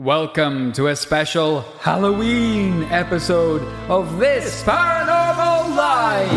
[0.00, 6.30] Welcome to a special Halloween episode of This Paranormal Life.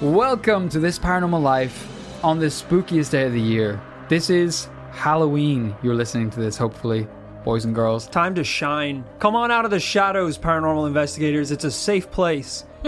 [0.00, 3.78] Welcome to This Paranormal Life on the spookiest day of the year.
[4.08, 5.76] This is Halloween.
[5.82, 7.06] You're listening to this, hopefully,
[7.44, 8.08] boys and girls.
[8.08, 9.04] Time to shine.
[9.18, 11.50] Come on out of the shadows, paranormal investigators.
[11.50, 12.64] It's a safe place.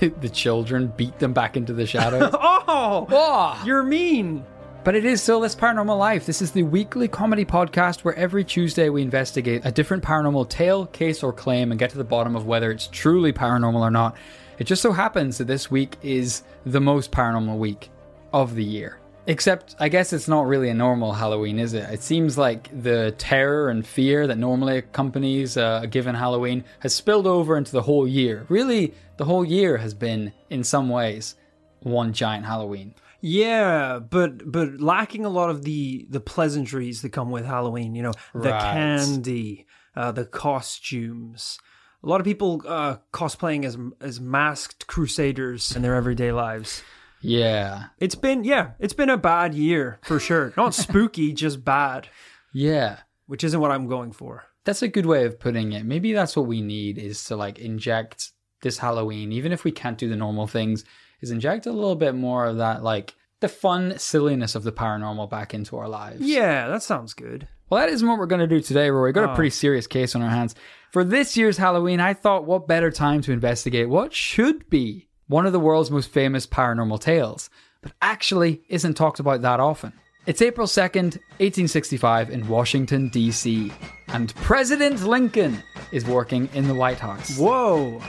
[0.00, 2.34] the children beat them back into the shadows.
[2.72, 3.62] Oh, oh!
[3.66, 4.44] you're mean.
[4.82, 6.24] But it is still This Paranormal Life.
[6.24, 10.86] This is the weekly comedy podcast where every Tuesday we investigate a different paranormal tale,
[10.86, 14.16] case, or claim and get to the bottom of whether it's truly paranormal or not.
[14.58, 17.90] It just so happens that this week is the most paranormal week
[18.32, 18.98] of the year.
[19.26, 21.88] Except, I guess it's not really a normal Halloween, is it?
[21.90, 27.26] It seems like the terror and fear that normally accompanies a given Halloween has spilled
[27.26, 28.46] over into the whole year.
[28.48, 31.34] Really, the whole year has been, in some ways,
[31.80, 32.94] one giant Halloween.
[33.20, 37.94] Yeah, but but lacking a lot of the the pleasantries that come with Halloween.
[37.94, 38.60] You know, the Right.
[38.60, 41.58] candy, uh, the costumes.
[42.02, 46.82] A lot of people uh, cosplaying as as masked crusaders in their everyday lives.
[47.20, 47.86] Yeah.
[47.98, 50.54] It's been yeah, it's been a bad year for sure.
[50.56, 52.08] Not spooky, just bad,
[52.54, 53.00] Yeah.
[53.26, 54.44] which isn't what I'm going for.
[54.64, 55.84] That's a good way of putting it.
[55.84, 58.30] Maybe that's what we need is to like inject
[58.62, 60.84] this Halloween, even if we can't do the normal things,
[61.20, 65.28] is inject a little bit more of that like the fun silliness of the paranormal
[65.30, 66.20] back into our lives.
[66.20, 67.48] Yeah, that sounds good.
[67.70, 69.08] Well, that isn't what we're going to do today, Rory.
[69.10, 69.34] We've got a Oh.
[69.34, 70.54] pretty serious case on our hands.
[70.92, 75.46] For this year's Halloween, I thought what better time to investigate what should be one
[75.46, 77.48] of the world's most famous paranormal tales,
[77.80, 79.92] but actually isn't talked about that often.
[80.26, 83.72] It's April 2nd, 1865, in Washington, D.C.,
[84.08, 85.62] and President Lincoln
[85.92, 87.38] is working in the White House.
[87.38, 88.02] Whoa.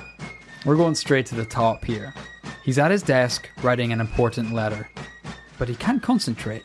[0.66, 2.14] We're going straight to the top here.
[2.64, 4.90] He's at his desk writing an important letter,
[5.58, 6.64] but he can't concentrate.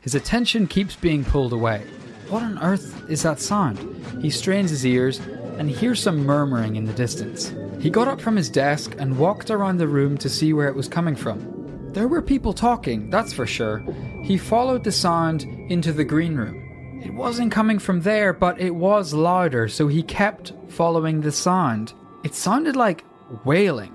[0.00, 1.82] His attention keeps being pulled away.
[2.28, 4.22] What on earth is that sound?
[4.22, 5.20] He strains his ears
[5.58, 7.54] and hears some murmuring in the distance.
[7.80, 10.74] He got up from his desk and walked around the room to see where it
[10.74, 11.90] was coming from.
[11.92, 13.84] There were people talking, that's for sure.
[14.22, 17.00] He followed the sound into the green room.
[17.04, 21.92] It wasn't coming from there, but it was louder, so he kept following the sound.
[22.24, 23.04] It sounded like
[23.44, 23.93] wailing.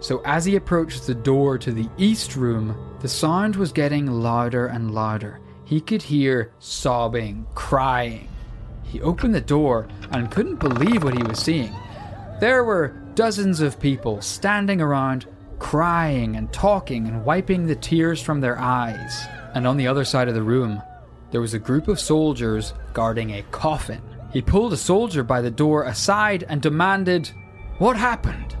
[0.00, 4.66] So as he approached the door to the east room, the sound was getting louder
[4.66, 5.40] and louder.
[5.64, 8.28] He could hear sobbing, crying.
[8.84, 11.74] He opened the door and couldn't believe what he was seeing.
[12.40, 15.26] There were dozens of people standing around,
[15.58, 19.26] crying and talking and wiping the tears from their eyes.
[19.54, 20.82] And on the other side of the room,
[21.30, 24.02] there was a group of soldiers guarding a coffin.
[24.32, 27.30] He pulled a soldier by the door aside and demanded,
[27.78, 28.56] What happened?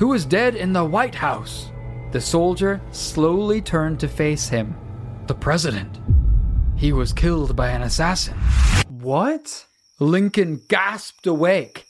[0.00, 1.70] Who was dead in the White House?
[2.12, 4.74] The soldier slowly turned to face him.
[5.26, 6.00] The president.
[6.74, 8.32] He was killed by an assassin.
[8.88, 9.66] What?
[9.98, 11.84] Lincoln gasped awake.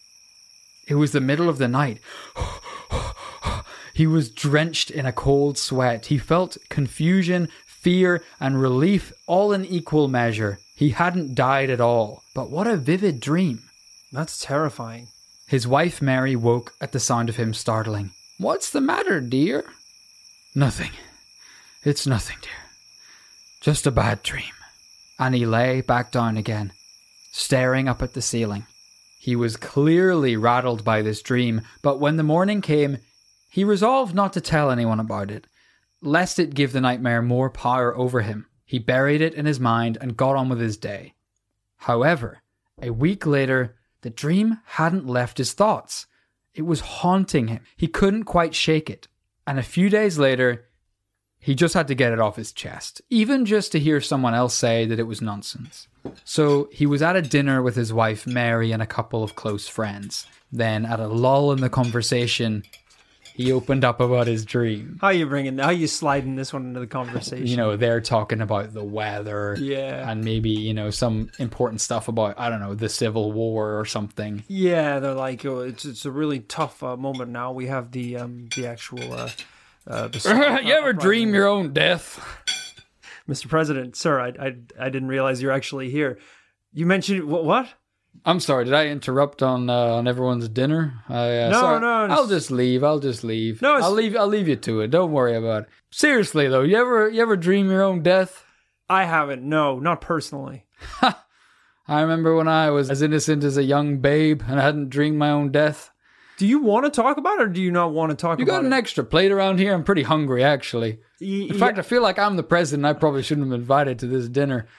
[0.88, 2.00] It was the middle of the night.
[3.94, 6.06] he was drenched in a cold sweat.
[6.06, 10.58] He felt confusion, fear, and relief all in equal measure.
[10.74, 12.24] He hadn't died at all.
[12.34, 13.62] But what a vivid dream.
[14.10, 15.06] That's terrifying.
[15.50, 18.12] His wife Mary woke at the sound of him startling.
[18.38, 19.64] What's the matter, dear?
[20.54, 20.92] Nothing.
[21.82, 22.52] It's nothing, dear.
[23.60, 24.52] Just a bad dream.
[25.18, 26.70] And he lay back down again,
[27.32, 28.64] staring up at the ceiling.
[29.18, 32.98] He was clearly rattled by this dream, but when the morning came,
[33.50, 35.48] he resolved not to tell anyone about it,
[36.00, 38.46] lest it give the nightmare more power over him.
[38.66, 41.14] He buried it in his mind and got on with his day.
[41.78, 42.40] However,
[42.80, 46.06] a week later, the dream hadn't left his thoughts.
[46.54, 47.60] It was haunting him.
[47.76, 49.08] He couldn't quite shake it.
[49.46, 50.66] And a few days later,
[51.38, 54.54] he just had to get it off his chest, even just to hear someone else
[54.54, 55.88] say that it was nonsense.
[56.24, 59.66] So he was at a dinner with his wife Mary and a couple of close
[59.66, 60.26] friends.
[60.52, 62.64] Then, at a lull in the conversation,
[63.34, 64.98] he opened up about his dream.
[65.00, 65.58] How you bringing?
[65.58, 67.46] How you sliding this one into the conversation?
[67.46, 69.56] You know, they're talking about the weather.
[69.58, 70.10] Yeah.
[70.10, 73.84] And maybe, you know, some important stuff about, I don't know, the Civil War or
[73.84, 74.44] something.
[74.48, 77.52] Yeah, they're like, oh, it's it's a really tough uh, moment now.
[77.52, 79.30] We have the um the actual uh,
[79.86, 82.24] uh the you ever dream your own death?
[83.28, 83.48] Mr.
[83.48, 86.18] President, sir, I I I didn't realize you're actually here.
[86.72, 87.44] You mentioned what?
[87.44, 87.68] What?
[88.24, 91.02] I'm sorry, did I interrupt on uh, on everyone's dinner?
[91.08, 91.80] I, uh, No, sorry.
[91.80, 92.84] no, it's- I'll just leave.
[92.84, 93.62] I'll just leave.
[93.62, 94.14] No, it's- I'll leave.
[94.16, 94.88] I'll leave you to it.
[94.90, 95.68] Don't worry about it.
[95.90, 98.44] Seriously though, you ever you ever dream your own death?
[98.88, 99.42] I haven't.
[99.42, 100.66] No, not personally.
[101.88, 105.18] I remember when I was as innocent as a young babe and I hadn't dreamed
[105.18, 105.90] my own death.
[106.38, 108.44] Do you want to talk about it or do you not want to talk You
[108.44, 108.56] about it?
[108.56, 109.74] You got an extra plate around here?
[109.74, 111.00] I'm pretty hungry, actually.
[111.20, 112.86] Y- In fact, I feel like I'm the president.
[112.86, 114.66] I probably shouldn't have invited to this dinner.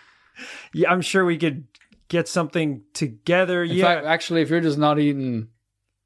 [0.74, 1.66] Yeah, I'm sure we could
[2.12, 3.64] get something together.
[3.64, 3.86] In yeah.
[3.86, 5.48] fact, actually, if you're just not eating,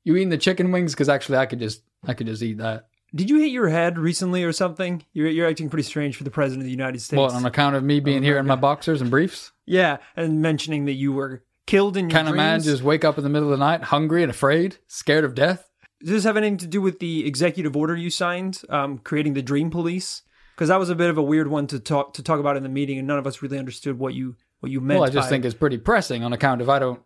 [0.03, 2.87] you eating the chicken wings, because actually, I could just, I could just eat that.
[3.13, 5.03] Did you hit your head recently or something?
[5.13, 7.17] You're, you're acting pretty strange for the president of the United States.
[7.17, 9.51] What on account of me being here in my boxers and briefs?
[9.65, 13.17] yeah, and mentioning that you were killed in your Can a man just wake up
[13.17, 15.71] in the middle of the night, hungry and afraid, scared of death?
[16.01, 19.41] Does this have anything to do with the executive order you signed, um, creating the
[19.41, 20.21] Dream Police?
[20.53, 22.63] Because that was a bit of a weird one to talk to talk about in
[22.63, 24.99] the meeting, and none of us really understood what you what you meant.
[24.99, 27.01] Well, I just by- think it's pretty pressing on account of I don't,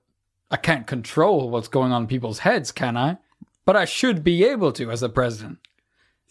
[0.50, 3.18] I can't control what's going on in people's heads, can I?
[3.66, 5.60] But I should be able to as the president.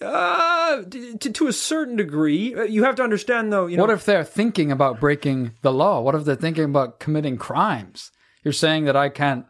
[0.01, 3.67] uh, to, to a certain degree, Uh, you have to understand though.
[3.67, 6.01] You know, What if they're thinking about breaking the law?
[6.01, 8.11] What if they're thinking about committing crimes?
[8.45, 9.45] You're saying that I can't,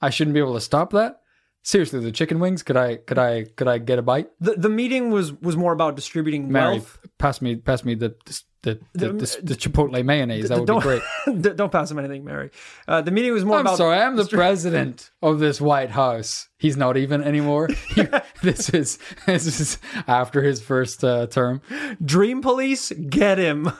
[0.00, 1.20] I shouldn't be able to stop that?
[1.62, 2.62] Seriously, the chicken wings?
[2.62, 4.30] Could I, could I, could I get a bite?
[4.40, 6.98] the the meeting was was more about distributing Mary, wealth.
[7.18, 10.48] pass me, pass me the the the, the, the, the chipotle mayonnaise.
[10.48, 11.56] That would be don't, great.
[11.56, 12.50] don't pass him anything, Mary.
[12.88, 13.76] Uh, the meeting was more I'm about.
[13.76, 16.48] sorry, I'm the president of this White House.
[16.58, 17.68] He's not even anymore.
[17.94, 18.06] He-
[18.42, 21.60] this is this is after his first uh, term.
[22.04, 23.70] Dream Police, get him.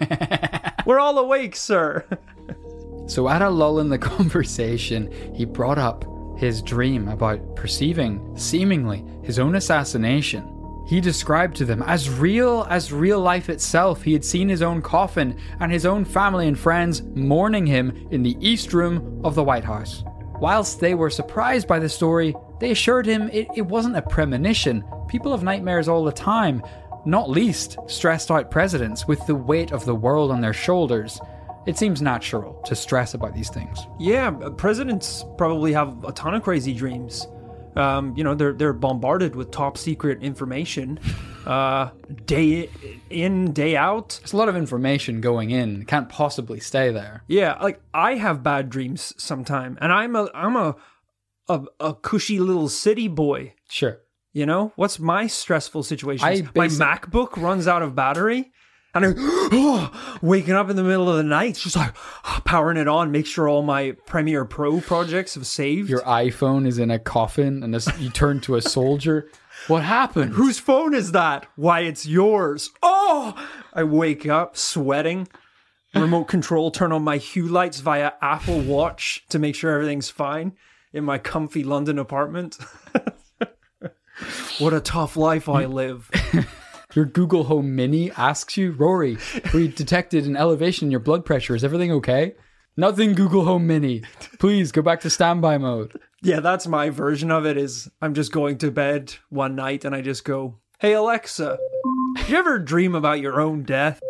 [0.86, 2.04] We're all awake, sir.
[3.06, 6.04] So at a lull in the conversation, he brought up
[6.36, 10.50] his dream about perceiving, seemingly, his own assassination.
[10.86, 14.02] He described to them as real as real life itself.
[14.02, 18.22] He had seen his own coffin and his own family and friends mourning him in
[18.22, 20.04] the East Room of the White House.
[20.38, 24.84] Whilst they were surprised by the story, they assured him it, it wasn't a premonition.
[25.08, 26.62] People have nightmares all the time,
[27.06, 31.18] not least stressed out presidents with the weight of the world on their shoulders.
[31.66, 33.86] It seems natural to stress about these things.
[33.98, 37.26] Yeah, uh, presidents probably have a ton of crazy dreams.
[37.76, 41.00] Um, you know, they're they're bombarded with top secret information,
[41.46, 41.90] uh,
[42.26, 42.70] day
[43.10, 44.18] in day out.
[44.20, 47.24] There's a lot of information going in, can't possibly stay there.
[47.26, 50.76] Yeah, like I have bad dreams sometime, and I'm a I'm a
[51.48, 53.54] a, a cushy little city boy.
[53.68, 54.00] Sure.
[54.32, 56.50] You know, what's my stressful situation?
[56.56, 58.50] My MacBook runs out of battery.
[58.94, 59.90] And I'm
[60.22, 61.94] waking up in the middle of the night, just like
[62.44, 65.90] powering it on, make sure all my Premiere Pro projects have saved.
[65.90, 69.28] Your iPhone is in a coffin and this, you turn to a soldier.
[69.66, 70.34] What happened?
[70.34, 71.46] Whose phone is that?
[71.56, 72.70] Why, it's yours.
[72.82, 73.34] Oh!
[73.72, 75.28] I wake up sweating.
[75.94, 80.52] Remote control, turn on my hue lights via Apple Watch to make sure everything's fine
[80.92, 82.58] in my comfy London apartment.
[84.58, 86.10] what a tough life I live.
[86.94, 89.18] Your Google Home Mini asks you, Rory,
[89.52, 91.54] we detected an elevation in your blood pressure.
[91.56, 92.34] Is everything okay?
[92.76, 94.02] Nothing, Google Home Mini.
[94.38, 96.00] Please go back to standby mode.
[96.22, 99.94] Yeah, that's my version of it is I'm just going to bed one night and
[99.94, 101.58] I just go, Hey Alexa,
[102.16, 104.00] do you ever dream about your own death?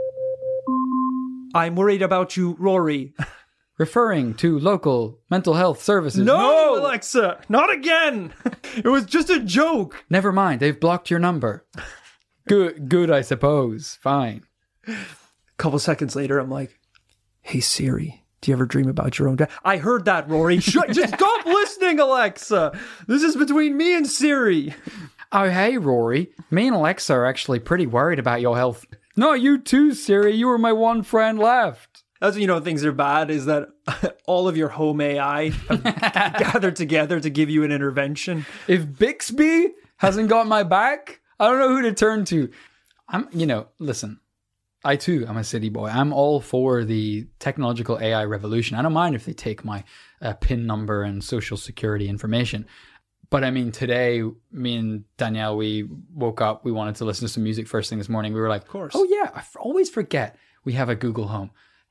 [1.54, 3.14] I'm worried about you, Rory.
[3.78, 6.24] Referring to local mental health services.
[6.24, 8.32] No, Alexa, not again.
[8.76, 10.04] it was just a joke.
[10.08, 11.66] Never mind, they've blocked your number.
[12.46, 13.98] Good, good, I suppose.
[14.02, 14.44] Fine.
[14.86, 14.96] A
[15.56, 16.78] couple seconds later, I'm like,
[17.40, 19.58] Hey Siri, do you ever dream about your own death?
[19.64, 20.60] I heard that, Rory.
[20.60, 22.78] Sh- just stop listening, Alexa.
[23.06, 24.74] This is between me and Siri.
[25.32, 26.30] Oh, hey, Rory.
[26.50, 28.86] Me and Alexa are actually pretty worried about your health.
[29.16, 30.34] No, you too, Siri.
[30.34, 32.04] You were my one friend left.
[32.20, 33.68] That's when you know things are bad is that
[34.26, 38.46] all of your home AI gathered together to give you an intervention.
[38.68, 42.50] If Bixby hasn't got my back, I don't know who to turn to.
[43.08, 44.20] I'm, you know, listen,
[44.84, 45.88] I too am a city boy.
[45.88, 48.76] I'm all for the technological AI revolution.
[48.76, 49.84] I don't mind if they take my
[50.20, 52.66] uh, PIN number and social security information.
[53.30, 54.22] But I mean, today,
[54.52, 57.98] me and Danielle, we woke up, we wanted to listen to some music first thing
[57.98, 58.32] this morning.
[58.32, 58.92] We were like, of course.
[58.94, 61.50] oh yeah, I f- always forget we have a Google Home.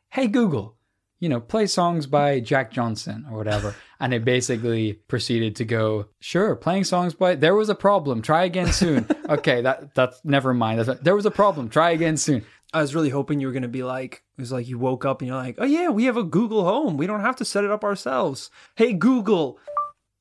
[0.10, 0.78] Hey, Google,
[1.24, 3.74] you know, play songs by Jack Johnson or whatever.
[4.02, 8.44] and it basically proceeded to go, sure, playing songs by, there was a problem, try
[8.44, 9.08] again soon.
[9.30, 10.82] okay, that that's never mind.
[10.82, 12.44] That's, there was a problem, try again soon.
[12.74, 15.06] I was really hoping you were going to be like, it was like you woke
[15.06, 16.98] up and you're like, oh yeah, we have a Google Home.
[16.98, 18.52] We don't have to set it up ourselves.
[18.76, 19.58] Hey Google,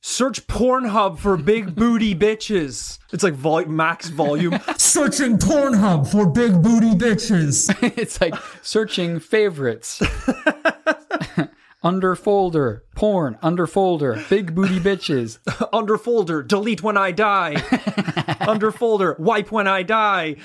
[0.02, 3.00] search Pornhub for big booty bitches.
[3.12, 4.60] It's like vol- max volume.
[4.76, 7.74] Searching Pornhub for big booty bitches.
[7.98, 10.00] it's like searching favorites.
[11.82, 15.38] Under folder, porn, under folder, big booty bitches.
[15.72, 17.56] Under folder, delete when I die.
[18.40, 20.36] Under folder, wipe when I die.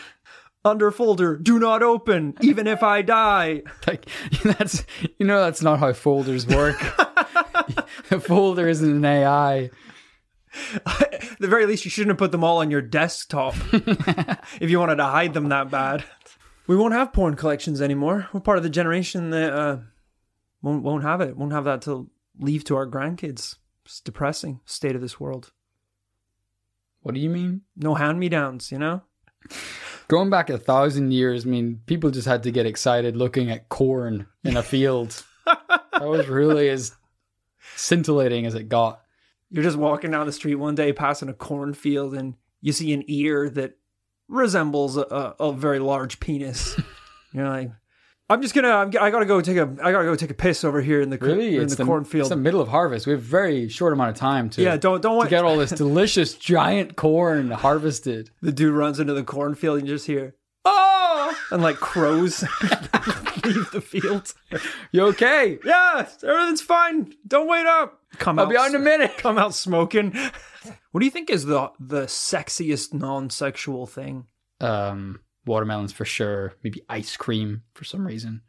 [0.66, 3.64] Under folder, do not open, even if I die.
[3.86, 4.08] Like
[4.44, 4.86] that's
[5.18, 6.80] you know that's not how folders work.
[8.10, 9.70] the folder isn't an AI.
[10.86, 14.80] At the very least, you shouldn't have put them all on your desktop if you
[14.80, 16.04] wanted to hide them that bad.
[16.66, 18.28] We won't have porn collections anymore.
[18.34, 19.78] We're part of the generation that uh,
[20.62, 21.38] won't won't have it.
[21.38, 22.10] Won't have that to
[22.40, 23.56] leave to our grandkids.
[23.86, 25.52] It's depressing state of this world.
[27.02, 27.62] What do you mean?
[27.76, 29.02] No hand me downs, you know.
[30.08, 33.70] Going back a thousand years, I mean, people just had to get excited looking at
[33.70, 35.24] corn in a field.
[35.46, 36.94] that was really as
[37.76, 39.02] scintillating as it got.
[39.50, 43.04] You're just walking down the street one day, passing a cornfield, and you see an
[43.08, 43.78] ear that
[44.28, 46.80] resembles a, a, a very large penis.
[47.32, 47.72] You're like,
[48.30, 50.64] I'm just gonna, I'm, I gotta go take a, I gotta go take a piss
[50.66, 52.24] over here in the Really, in it's the, the, cornfield.
[52.24, 53.08] It's the middle of harvest.
[53.08, 55.58] We have a very short amount of time to yeah, don't don't to get all
[55.58, 58.32] this delicious giant corn harvested.
[58.42, 62.42] the dude runs into the cornfield and you just hear oh and like crows
[63.46, 64.34] leave the field.
[64.92, 65.58] You okay?
[65.64, 67.14] Yeah, everything's fine.
[67.26, 68.02] Don't wait up.
[68.18, 68.50] Come I'll out.
[68.52, 69.18] be out in a minute.
[69.18, 70.12] Come out smoking.
[70.92, 74.26] What do you think is the the sexiest non-sexual thing?
[74.60, 76.54] Um, watermelons for sure.
[76.64, 78.42] Maybe ice cream for some reason.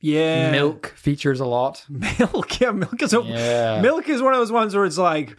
[0.00, 1.84] Yeah, Milk features a lot.
[1.88, 2.60] Milk.
[2.60, 3.80] Yeah, milk is a, Yeah.
[3.80, 5.36] milk is one of those ones where it's like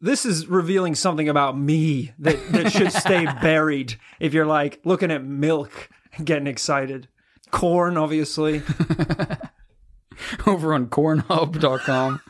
[0.00, 3.96] this is revealing something about me that, that should stay buried.
[4.18, 7.08] If you're like looking at milk and getting excited,
[7.50, 8.62] corn, obviously.
[10.46, 12.20] over on cornhub.com.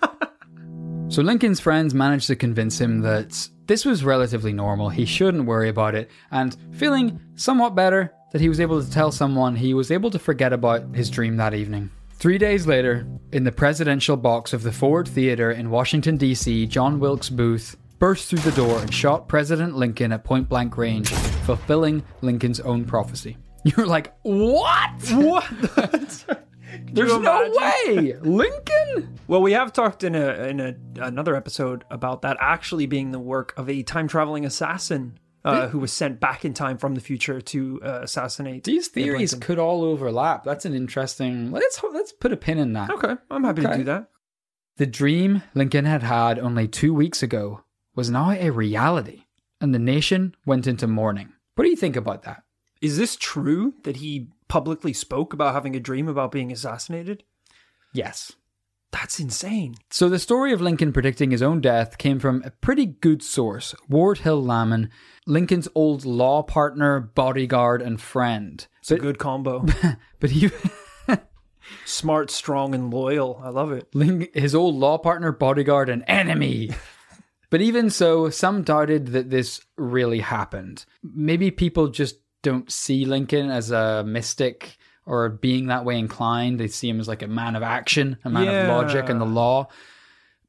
[1.09, 5.69] so Lincoln's friends managed to convince him that this was relatively normal, he shouldn't worry
[5.69, 9.90] about it, and feeling somewhat better that he was able to tell someone, he was
[9.90, 11.90] able to forget about his dream that evening.
[12.14, 17.00] Three days later, in the presidential box of the Ford Theater in Washington, D.C., John
[17.00, 22.02] Wilkes Booth burst through the door and shot President Lincoln at point blank range, fulfilling
[22.21, 23.37] Lincoln's own prophecy.
[23.64, 24.90] You're like, what?
[25.11, 26.47] what?
[26.92, 28.14] There's no way!
[28.20, 29.18] Lincoln?
[29.26, 33.18] Well, we have talked in a in a another episode about that actually being the
[33.18, 37.00] work of a time traveling assassin uh, who was sent back in time from the
[37.00, 38.64] future to uh, assassinate.
[38.64, 40.44] These theories could all overlap.
[40.44, 41.50] That's an interesting.
[41.50, 42.90] Let's let's put a pin in that.
[42.90, 44.08] Okay, I'm happy to do that.
[44.76, 47.62] The dream Lincoln had had only two weeks ago
[47.94, 49.24] was now a reality,
[49.60, 51.32] and the nation went into mourning.
[51.54, 52.42] What do you think about that?
[52.80, 57.25] Is this true that he publicly spoke about having a dream about being assassinated?
[57.94, 58.32] Yes.
[58.90, 59.76] That's insane.
[59.88, 63.75] So the story of Lincoln predicting his own death came from a pretty good source,
[63.88, 64.90] Ward Hill Lamon,
[65.26, 68.66] Lincoln's old law partner, bodyguard, and friend.
[68.80, 69.64] It's a good combo.
[70.21, 70.50] But he.
[71.87, 73.40] Smart, strong, and loyal.
[73.42, 73.88] I love it.
[73.94, 76.73] Ling- his old law partner, bodyguard, and enemy.
[77.50, 80.85] but even so, some doubted that this really happened.
[81.02, 86.61] Maybe people just don't see Lincoln as a mystic or being that way inclined.
[86.61, 89.26] They see him as like a man of action, a man of logic and the
[89.26, 89.68] law.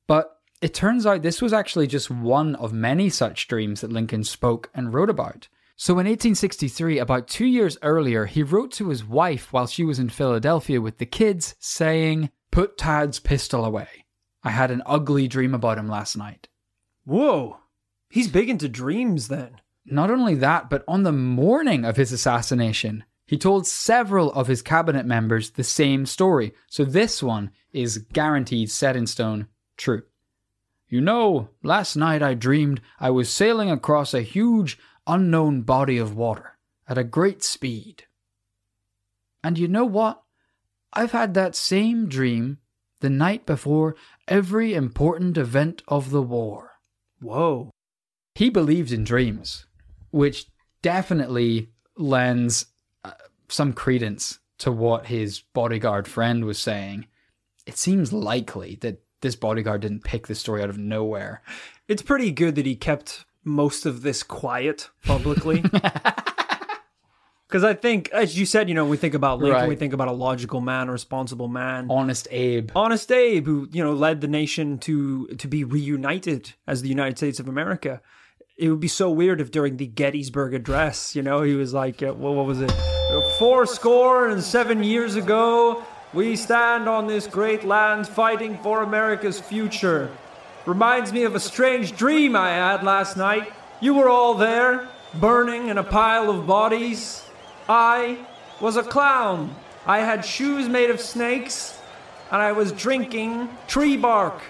[0.07, 4.23] But it turns out this was actually just one of many such dreams that Lincoln
[4.23, 5.47] spoke and wrote about.
[5.75, 9.99] So in 1863, about two years earlier, he wrote to his wife while she was
[9.99, 14.05] in Philadelphia with the kids, saying, Put Tad's pistol away.
[14.43, 16.47] I had an ugly dream about him last night.
[17.05, 17.57] Whoa.
[18.09, 19.59] He's big into dreams then.
[19.85, 24.61] Not only that, but on the morning of his assassination, he told several of his
[24.61, 26.53] cabinet members the same story.
[26.67, 29.47] So this one is guaranteed set in stone
[29.77, 30.03] true.
[30.87, 36.15] You know, last night I dreamed I was sailing across a huge unknown body of
[36.15, 38.03] water at a great speed.
[39.43, 40.21] And you know what?
[40.93, 42.59] I've had that same dream
[42.99, 43.95] the night before
[44.27, 46.73] every important event of the war.
[47.19, 47.71] Whoa.
[48.35, 49.65] He believed in dreams,
[50.13, 50.45] which
[50.83, 52.67] definitely lends
[53.03, 53.11] uh,
[53.49, 57.07] some credence to what his bodyguard friend was saying.
[57.65, 61.41] It seems likely that this bodyguard didn't pick this story out of nowhere.
[61.87, 65.63] It's pretty good that he kept most of this quiet publicly.
[67.47, 69.69] Because I think, as you said, you know, we think about Lincoln, Right.
[69.69, 71.85] we think about a logical man, a responsible man.
[71.87, 72.71] Honest Abe.
[72.75, 77.17] Honest Abe, who you know led the nation to to be reunited as the United
[77.17, 78.01] States of America.
[78.55, 82.03] It would be so weird if during the Gettysburg Address, you know, he was like,
[82.03, 82.71] uh, what, what was it?
[83.39, 85.83] Four score and seven years ago,
[86.13, 90.15] we stand on this great land fighting for America's future.
[90.67, 93.51] Reminds me of a strange dream I had last night.
[93.81, 97.27] You were all there, burning in a pile of bodies.
[97.67, 98.19] I
[98.61, 99.55] was a clown.
[99.87, 101.79] I had shoes made of snakes,
[102.31, 104.43] and I was drinking tree bark.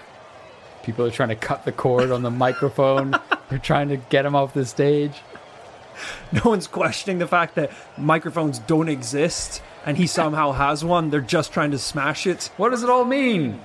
[0.82, 3.18] People are trying to cut the cord on the microphone.
[3.54, 5.22] They're trying to get him off the stage.
[6.32, 11.10] No one's questioning the fact that microphones don't exist, and he somehow has one.
[11.10, 12.50] They're just trying to smash it.
[12.56, 13.60] What does it all mean?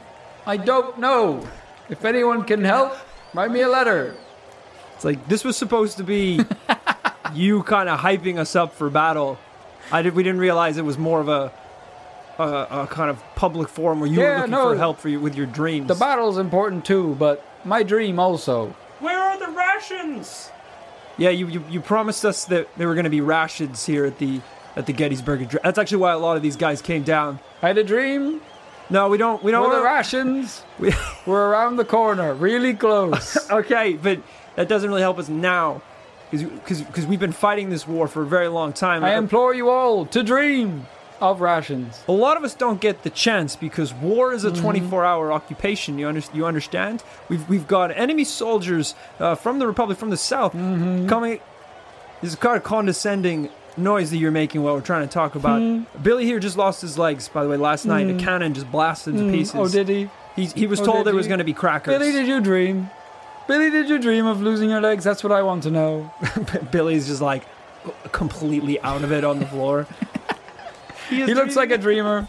[0.46, 1.48] I don't know.
[1.90, 2.96] If anyone can help,
[3.34, 4.16] write me a letter.
[4.94, 6.42] It's like this was supposed to be
[7.34, 9.40] you kind of hyping us up for battle.
[9.92, 10.14] I did.
[10.14, 11.52] We didn't realize it was more of a
[12.38, 14.70] a, a kind of public forum where you were looking no.
[14.70, 15.88] for help for you with your dreams.
[15.88, 18.76] The battle's important too, but my dream also.
[19.80, 20.52] Where are the rations?
[21.18, 24.18] Yeah, you, you you promised us that there were going to be rations here at
[24.18, 24.42] the
[24.76, 25.62] at the Gettysburg Address.
[25.64, 27.40] That's actually why a lot of these guys came down.
[27.62, 28.42] I had a dream.
[28.90, 29.44] No, we don't.
[29.44, 29.70] We don't.
[29.70, 30.94] Well, the rations we-
[31.26, 33.38] were around the corner, really close.
[33.52, 34.22] okay, but
[34.56, 35.82] that doesn't really help us now,
[36.32, 39.04] because because we've been fighting this war for a very long time.
[39.04, 40.88] I uh, implore you all to dream
[41.22, 42.02] of rations.
[42.08, 44.62] a lot of us don't get the chance because war is a Mm-hmm.
[44.62, 45.98] 24 hour occupation.
[46.00, 47.04] You, under, you understand?
[47.30, 51.08] We've, we've got enemy soldiers uh, from the Republic, from the South, Mm-hmm.
[51.08, 51.40] coming.
[52.22, 55.62] This is kind of condescending noise that you're making while we're trying to talk about.
[55.62, 55.84] Hmm.
[56.04, 58.10] Billy here just lost his legs, by the way, last night.
[58.10, 59.56] A cannon just blasted into pieces.
[59.56, 60.10] Oh, did he?
[60.36, 61.98] he, he was oh, told there was going to be crackers.
[61.98, 62.90] Billy, did you dream?
[63.48, 65.04] Billy, did you dream of losing your legs?
[65.06, 66.12] That's what I want to know.
[66.72, 67.46] Billy's just like
[68.12, 69.88] completely out of it on the floor.
[71.10, 72.28] He looks like a dreamer.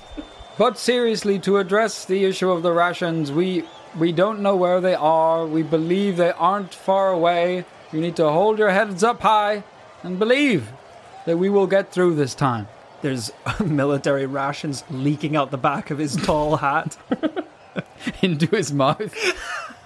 [0.59, 3.65] But seriously, to address the issue of the rations, we
[3.99, 5.47] we don't know where they are.
[5.47, 7.65] We believe they aren't far away.
[7.93, 9.65] You need to hold your heads up high
[10.03, 10.71] and believe
[11.27, 12.69] that we will get through this time.
[13.03, 13.33] There's
[13.65, 16.97] military rations leaking out the back of his tall hat.
[18.23, 19.15] Into his mouth.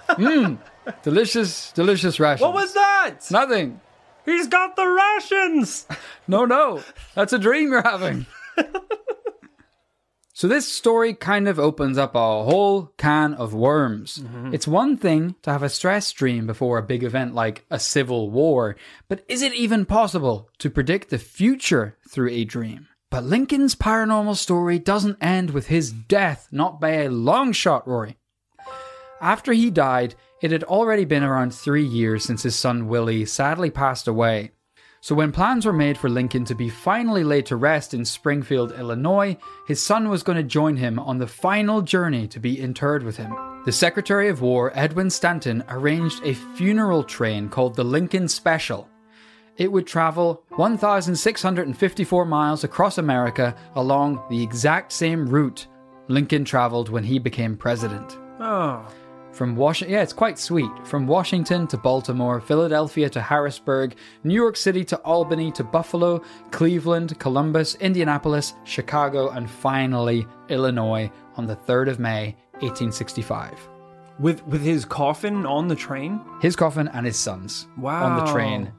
[0.09, 0.57] Mmm.
[1.03, 2.41] Delicious, delicious rations.
[2.41, 3.15] What was that?
[3.31, 3.81] Nothing.
[4.25, 5.85] He's got the rations.
[6.27, 6.81] No, no.
[7.13, 8.25] That's a dream you're having.
[10.37, 14.17] So, this story kind of opens up a whole can of worms.
[14.17, 14.53] Mm-hmm.
[14.53, 18.29] It's one thing to have a stress dream before a big event like a civil
[18.29, 18.75] war,
[19.07, 22.89] but is it even possible to predict the future through a dream?
[23.09, 28.17] But Lincoln's paranormal story doesn't end with his death, not by a long shot, Rory.
[29.21, 33.69] After he died, it had already been around three years since his son Willie sadly
[33.69, 34.51] passed away.
[35.05, 38.71] So, when plans were made for Lincoln to be finally laid to rest in Springfield,
[38.71, 43.03] Illinois, his son was going to join him on the final journey to be interred
[43.03, 43.31] with him.
[43.65, 48.89] The Secretary of War, Edwin Stanton, arranged a funeral train called the Lincoln Special.
[49.57, 55.67] It would travel 1,654 miles across America along the exact same route
[56.07, 58.17] Lincoln traveled when he became president.
[58.39, 58.91] Oh,
[59.35, 60.71] From Washington, yeah, it's quite sweet.
[60.85, 66.21] From Washington to Baltimore, Philadelphia to Harrisburg, New York City to Albany to Buffalo,
[66.51, 73.51] Cleveland, Columbus, Indianapolis, Chicago, and finally Illinois on the 3rd of May, 1865.
[74.19, 76.21] with with his coffin on the train.
[76.41, 78.05] His coffin and his son's Wow.
[78.05, 78.71] on the train.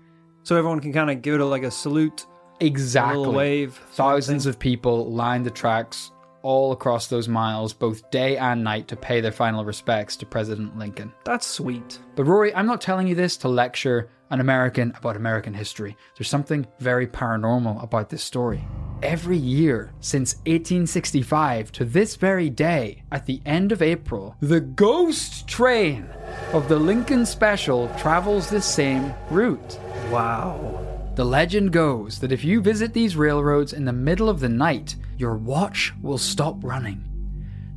[0.44, 2.24] So everyone can kind of give it a, like a salute,
[2.62, 3.18] a Exactly.
[3.18, 3.78] little wave.
[3.90, 6.12] Thousands of people lined the tracks
[6.46, 10.78] all across those miles, both day and night, to pay their final respects to President
[10.78, 11.12] Lincoln.
[11.24, 11.98] That's sweet.
[12.14, 15.96] But Rory, I'm not telling you this to lecture an American about American history.
[16.16, 18.64] There's something very paranormal about this story.
[19.02, 25.48] Every year since 1865 to this very day, at the end of April, the ghost
[25.48, 26.08] train
[26.52, 29.80] of the Lincoln Special travels the same route.
[30.12, 30.95] Wow.
[31.16, 34.96] The legend goes that if you visit these railroads in the middle of the night,
[35.16, 37.02] your watch will stop running.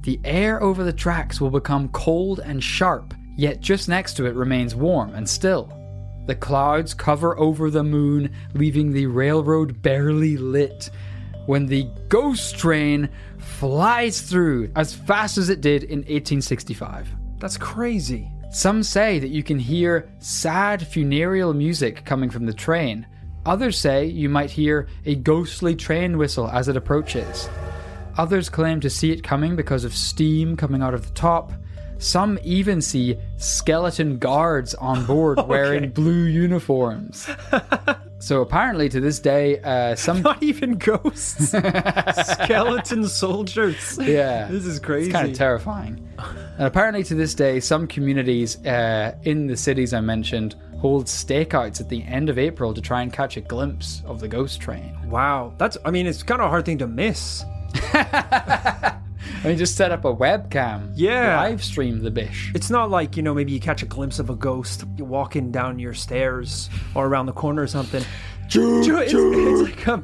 [0.02, 4.36] The air over the tracks will become cold and sharp, yet just next to it
[4.36, 5.72] remains warm and still.
[6.28, 10.90] The clouds cover over the moon, leaving the railroad barely lit.
[11.46, 17.08] When the ghost train flies through as fast as it did in 1865.
[17.40, 18.30] That's crazy.
[18.52, 23.08] Some say that you can hear sad funereal music coming from the train.
[23.50, 27.50] Others say you might hear a ghostly train whistle as it approaches.
[28.16, 31.52] Others claim to see it coming because of steam coming out of the top.
[31.98, 37.28] Some even see skeleton guards on board wearing blue uniforms.
[38.20, 41.50] so apparently, to this day, uh, some Not even ghosts.
[41.50, 43.98] Skeleton soldiers.
[44.00, 45.08] yeah, This is crazy.
[45.10, 46.08] It's kind of terrifying.
[46.20, 51.80] And apparently, to this day, some communities uh, in the cities I mentioned hold stakeouts
[51.82, 54.96] at the end of April to try and catch a glimpse of the ghost train.
[55.10, 55.54] wow.
[55.58, 55.78] That's.
[55.86, 57.44] I mean, it's kind of a hard thing to miss.
[57.94, 58.98] I
[59.48, 61.38] mean, just set up a webcam, Yeah.
[61.42, 62.52] live stream the bish.
[62.56, 65.80] It's not like you know maybe you catch a glimpse of a ghost walking down
[65.80, 68.04] your stairs or around the corner or something.
[68.50, 70.04] Choo, it's, it's like a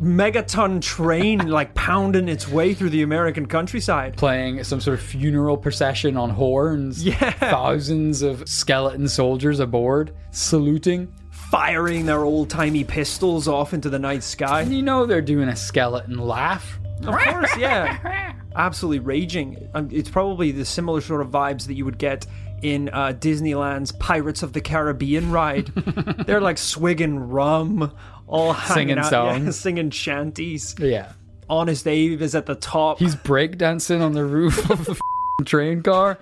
[0.00, 4.16] megaton train like pounding its way through the American countryside.
[4.16, 7.04] Playing some sort of funeral procession on horns.
[7.04, 7.30] Yeah.
[7.30, 11.12] Thousands of skeleton soldiers aboard, saluting.
[11.30, 14.62] Firing their old timey pistols off into the night sky.
[14.62, 16.78] And you know they're doing a skeleton laugh.
[17.02, 18.34] Of course, yeah.
[18.54, 19.68] Absolutely raging.
[19.74, 22.26] Um, It's probably the similar sort of vibes that you would get
[22.62, 25.66] in uh, Disneyland's Pirates of the Caribbean ride.
[26.26, 27.92] They're like swigging rum,
[28.26, 30.74] all hanging Singing out, yeah, singing shanties.
[30.78, 31.12] Yeah.
[31.48, 32.98] Honest Abe is at the top.
[32.98, 36.18] He's breakdancing on the roof of the train car.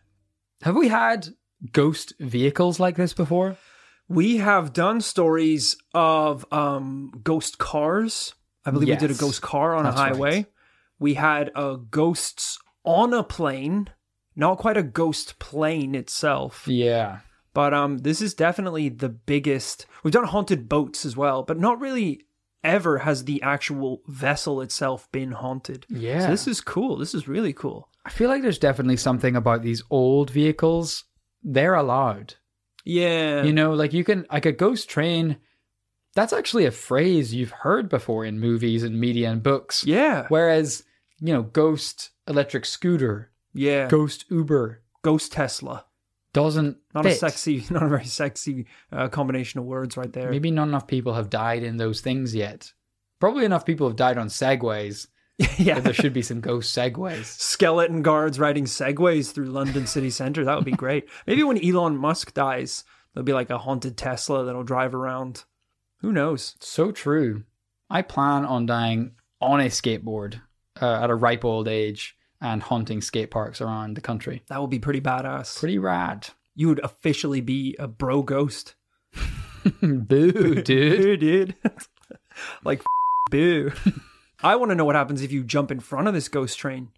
[0.62, 1.28] Have we had
[1.72, 3.56] ghost vehicles like this before?
[4.08, 8.34] We have done stories of um, ghost cars.
[8.64, 10.30] I believe we did a ghost car on That's a highway.
[10.30, 10.46] right.
[10.98, 13.88] We had uh, ghosts on a plane.
[14.34, 17.18] Not quite a ghost plane itself, Yeah.
[17.54, 19.86] but um, this is definitely the biggest.
[20.02, 22.22] We've done haunted boats as well, but not really
[22.64, 25.84] ever has the actual vessel itself been haunted.
[25.88, 26.20] Yeah.
[26.20, 26.96] So this is cool.
[26.96, 27.88] This is really cool.
[28.06, 31.04] I feel like there's definitely something about these old vehicles.
[31.42, 32.34] They're allowed.
[32.84, 33.42] Yeah.
[33.42, 35.38] You know, like you can, like a ghost train,
[36.14, 39.84] that's actually a phrase you've heard before in movies and media and books.
[39.84, 40.26] yeah.
[40.28, 40.84] Whereas,
[41.20, 43.88] you know, ghost electric scooter, Yeah.
[43.88, 45.84] ghost Uber Ghost Tesla.
[46.32, 50.30] doesn't Not a sexy, not a very sexy uh, combination of words right there.
[50.30, 52.72] Maybe not enough people have died in those things yet.
[53.20, 55.08] Probably enough people have died on segways.
[55.58, 55.80] yeah.
[55.80, 57.24] There should be some ghost segways.
[57.24, 60.44] Skeleton guards riding segways through London city centre.
[60.44, 61.08] That would be great.
[61.26, 65.44] Maybe when Elon Musk dies, there'll be like a haunted Tesla that'll drive around.
[65.98, 66.56] Who knows?
[66.60, 67.44] So true.
[67.90, 70.40] I plan on dying on a skateboard
[70.80, 74.42] uh, at a ripe old age and haunting skate parks around the country.
[74.48, 75.58] That would be pretty badass.
[75.58, 76.28] Pretty rad.
[76.54, 78.74] you would officially be a bro ghost.
[79.80, 80.64] Boo, dude.
[80.64, 81.54] Boo, dude.
[82.64, 82.86] like, f-
[83.30, 83.70] boo.
[84.42, 86.88] I want to know what happens if you jump in front of this ghost train.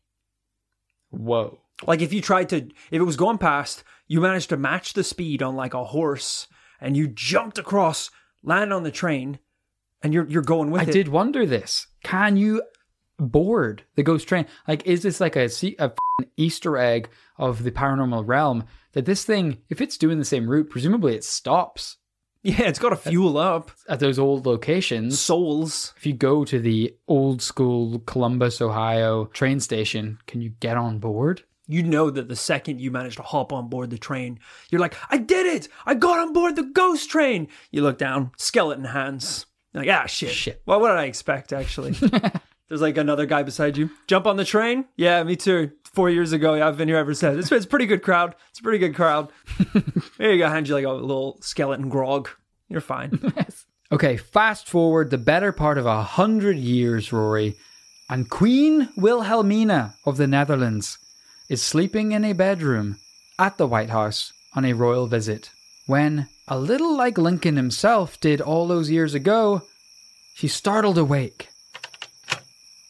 [1.11, 1.59] Whoa.
[1.87, 5.05] Like if you tried to, if it was going past, you managed to match the
[5.05, 6.47] speed on like a horse,
[6.81, 8.11] and you jumped across,
[8.43, 9.39] land on the train,
[10.03, 10.93] and you're you're going with I it.
[10.93, 11.87] did wonder this.
[12.03, 12.63] Can you
[13.19, 14.47] board the ghost train?
[14.67, 15.49] Like, is this like a,
[16.37, 20.71] Easter egg of the paranormal realm that this thing, if it's doing the same route,
[20.71, 21.97] presumably it stops
[22.43, 23.71] Yeah, it's got to fuel up.
[23.89, 25.19] at those old locations?
[25.19, 25.95] Souls.
[25.97, 30.99] If you go to the old school Columbus, Ohio train station, can you get on
[30.99, 31.43] board?
[31.67, 34.39] You know that the second you manage to hop on board the train,
[34.71, 35.69] you're like, I did it!
[35.87, 37.49] I got on board the ghost train!
[37.71, 39.47] You look down, skeleton hands.
[39.73, 40.31] You're like, ah, shit.
[40.31, 40.61] Shit.
[40.67, 41.97] Well, what did I expect, actually?
[42.69, 43.91] There's like another guy beside you.
[44.07, 44.87] Jump on the train?
[44.97, 45.73] Yeah, me too.
[45.93, 47.39] Four years ago, yeah, I've been here ever since.
[47.39, 48.35] It's, it's a pretty good crowd.
[48.51, 49.31] It's a pretty good crowd.
[50.19, 52.29] there you go, hand you like a little skeleton grog.
[52.69, 53.21] You're fine.
[53.93, 57.55] Okay, fast forward the better part of a hundred years, Rory,
[58.11, 60.99] and Queen Wilhelmina of the Netherlands
[61.49, 62.97] is sleeping in a bedroom
[63.39, 65.51] at the White House on a royal visit
[65.87, 69.63] when, a little like Lincoln himself did all those years ago,
[70.35, 71.51] she startled awake.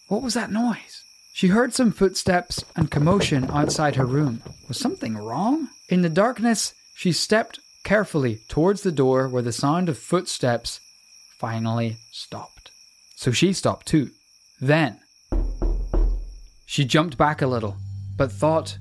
[0.08, 1.02] What was that noise?
[1.32, 4.42] She heard some footsteps and commotion outside her room.
[4.68, 5.68] Was something wrong?
[5.88, 10.80] In the darkness, she stepped carefully towards the door where the sound of footsteps
[11.38, 12.70] finally stopped.
[13.16, 14.10] So she stopped too.
[14.60, 15.00] Then,
[16.66, 17.76] she jumped back a little,
[18.16, 18.78] but thought,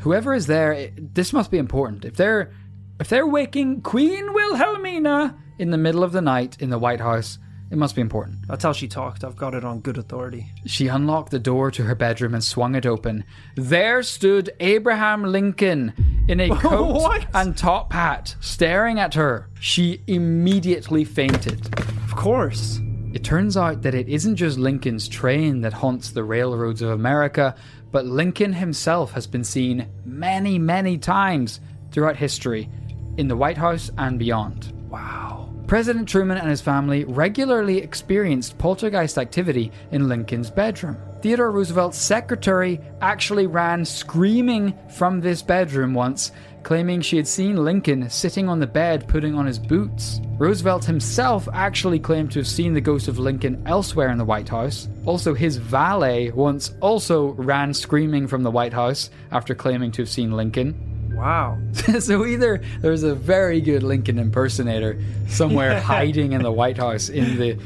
[0.00, 2.04] whoever is there, it- this must be important.
[2.04, 2.52] If they're
[3.00, 7.38] if they're waking Queen Wilhelmina in the middle of the night in the White House,
[7.72, 8.46] it must be important.
[8.46, 9.24] That's how she talked.
[9.24, 10.52] I've got it on good authority.
[10.66, 13.24] She unlocked the door to her bedroom and swung it open.
[13.56, 15.94] There stood Abraham Lincoln
[16.28, 19.48] in a coat and top hat, staring at her.
[19.58, 21.66] She immediately fainted.
[22.04, 22.78] Of course.
[23.14, 27.54] It turns out that it isn't just Lincoln's train that haunts the railroads of America,
[27.90, 31.58] but Lincoln himself has been seen many, many times
[31.90, 32.68] throughout history
[33.16, 34.74] in the White House and beyond.
[34.90, 35.41] Wow.
[35.66, 40.98] President Truman and his family regularly experienced poltergeist activity in Lincoln's bedroom.
[41.22, 48.10] Theodore Roosevelt's secretary actually ran screaming from this bedroom once, claiming she had seen Lincoln
[48.10, 50.20] sitting on the bed putting on his boots.
[50.36, 54.48] Roosevelt himself actually claimed to have seen the ghost of Lincoln elsewhere in the White
[54.48, 54.88] House.
[55.06, 60.08] Also, his valet once also ran screaming from the White House after claiming to have
[60.08, 60.91] seen Lincoln.
[61.22, 61.56] Wow.
[62.00, 67.38] so either there's a very good Lincoln impersonator somewhere hiding in the White House in
[67.38, 67.56] the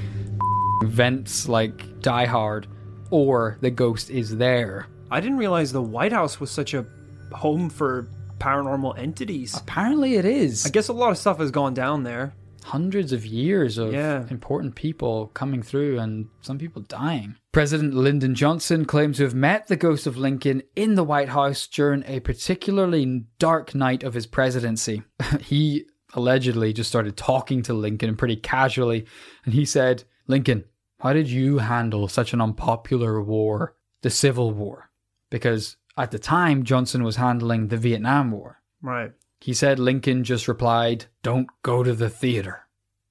[0.85, 2.67] vents like Die Hard,
[3.11, 4.89] or the ghost is there.
[5.11, 6.85] I didn't realize the White House was such a
[7.33, 8.07] home for
[8.39, 9.57] paranormal entities.
[9.57, 10.67] Apparently, it is.
[10.67, 12.35] I guess a lot of stuff has gone down there.
[12.67, 14.27] Hundreds of years of Yeah.
[14.29, 17.37] important people coming through and some people dying.
[17.53, 21.67] President Lyndon Johnson claims to have met the ghost of Lincoln in the White House
[21.67, 25.03] during a particularly dark night of his presidency.
[25.41, 29.07] he allegedly just started talking to Lincoln pretty casually,
[29.45, 30.65] and he said, Lincoln,
[31.01, 34.91] how did you handle such an unpopular war, the Civil War?
[35.31, 38.61] Because at the time, Johnson was handling the Vietnam War.
[38.83, 39.13] Right.
[39.41, 42.67] He said Lincoln just replied, Don't go to the theater.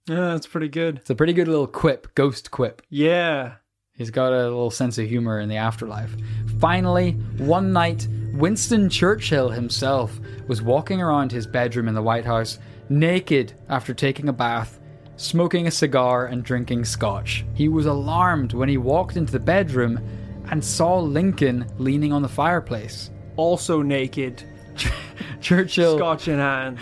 [0.08, 0.98] Yeah, that's pretty good.
[0.98, 2.82] It's a pretty good little quip, ghost quip.
[2.90, 3.56] Yeah.
[3.94, 6.14] He's got a little sense of humor in the afterlife.
[6.60, 12.60] Finally, one night, Winston Churchill himself was walking around his bedroom in the White House,
[12.90, 14.80] naked after taking a bath,
[15.16, 17.46] smoking a cigar and drinking scotch.
[17.54, 20.00] He was alarmed when he walked into the bedroom
[20.52, 23.12] and saw Lincoln leaning on the fireplace.
[23.38, 24.44] Also naked.
[25.42, 26.78] Churchill, Scotch in hand.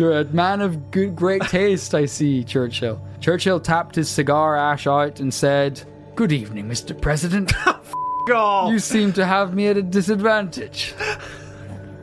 [0.32, 3.00] Man of good, great taste, I see, Churchill.
[3.20, 5.82] Churchill tapped his cigar ash out and said,
[6.14, 6.98] Good evening, Mr.
[7.00, 7.52] President.
[8.26, 10.94] You seem to have me at a disadvantage.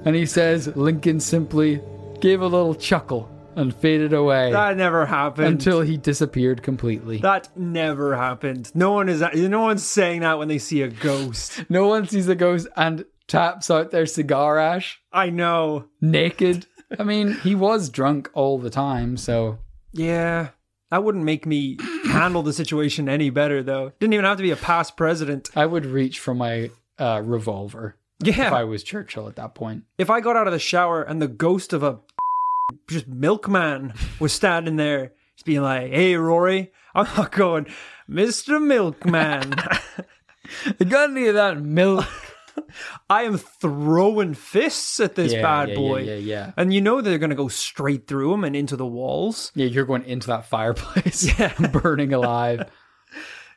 [0.06, 1.82] And he says, Lincoln simply
[2.20, 5.48] gave a little chuckle and faded away that never happened.
[5.48, 7.18] until he disappeared completely.
[7.18, 8.72] that never happened.
[8.76, 9.22] No one is.
[9.34, 11.66] No one's saying that when they see a ghost.
[11.70, 15.86] No one sees a ghost and taps out their cigar ash I know.
[16.02, 16.65] naked.
[17.00, 19.58] I mean, he was drunk all the time, so
[19.94, 20.50] Yeah,
[20.89, 23.94] that wouldn't make me handle the situation any better, though.
[24.00, 25.50] Didn't even have to be a past president.
[25.56, 29.84] I would reach for my uh, revolver if I was Churchill at that point.
[29.98, 32.00] if I got out of the shower and the ghost of a
[32.89, 37.67] just milkman was standing there, just being like, "Hey, Rory," I'm not going,
[38.08, 39.56] Mister Milkman.
[40.88, 42.06] Got any of that milk?
[43.10, 46.02] I am throwing fists at this Yeah, bad yeah, boy.
[46.02, 46.52] Yeah, yeah, yeah.
[46.58, 49.52] And you know they're going to go straight through him and into the walls.
[49.56, 51.54] Yeah, you're going into that fireplace, Yeah.
[51.71, 52.69] burning alive.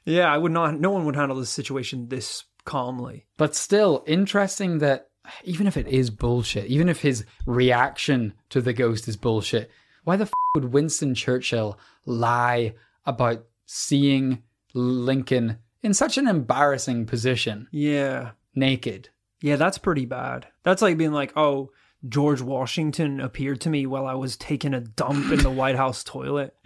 [0.04, 0.78] Yeah, I would not.
[0.78, 3.26] No one would handle this situation this calmly.
[3.36, 5.08] But still, interesting that
[5.44, 9.70] even if it is bullshit, even if his reaction to the ghost is bullshit,
[10.04, 12.74] why the f- would Winston Churchill lie
[13.06, 14.42] about seeing
[14.74, 19.10] Lincoln in such an embarrassing position, Yeah, naked?
[19.44, 20.46] yeah, that's pretty bad.
[20.62, 21.70] That's like being like, oh,
[22.08, 26.02] George Washington appeared to me while I was taking a dump in the White House
[26.02, 26.56] toilet.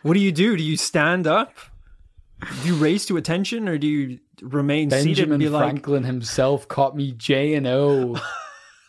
[0.00, 0.56] What do you do?
[0.56, 1.54] Do you stand up?
[2.40, 6.04] Do you raise to attention, or do you remain seated and Benjamin be like, Franklin
[6.04, 8.18] himself caught me J and O.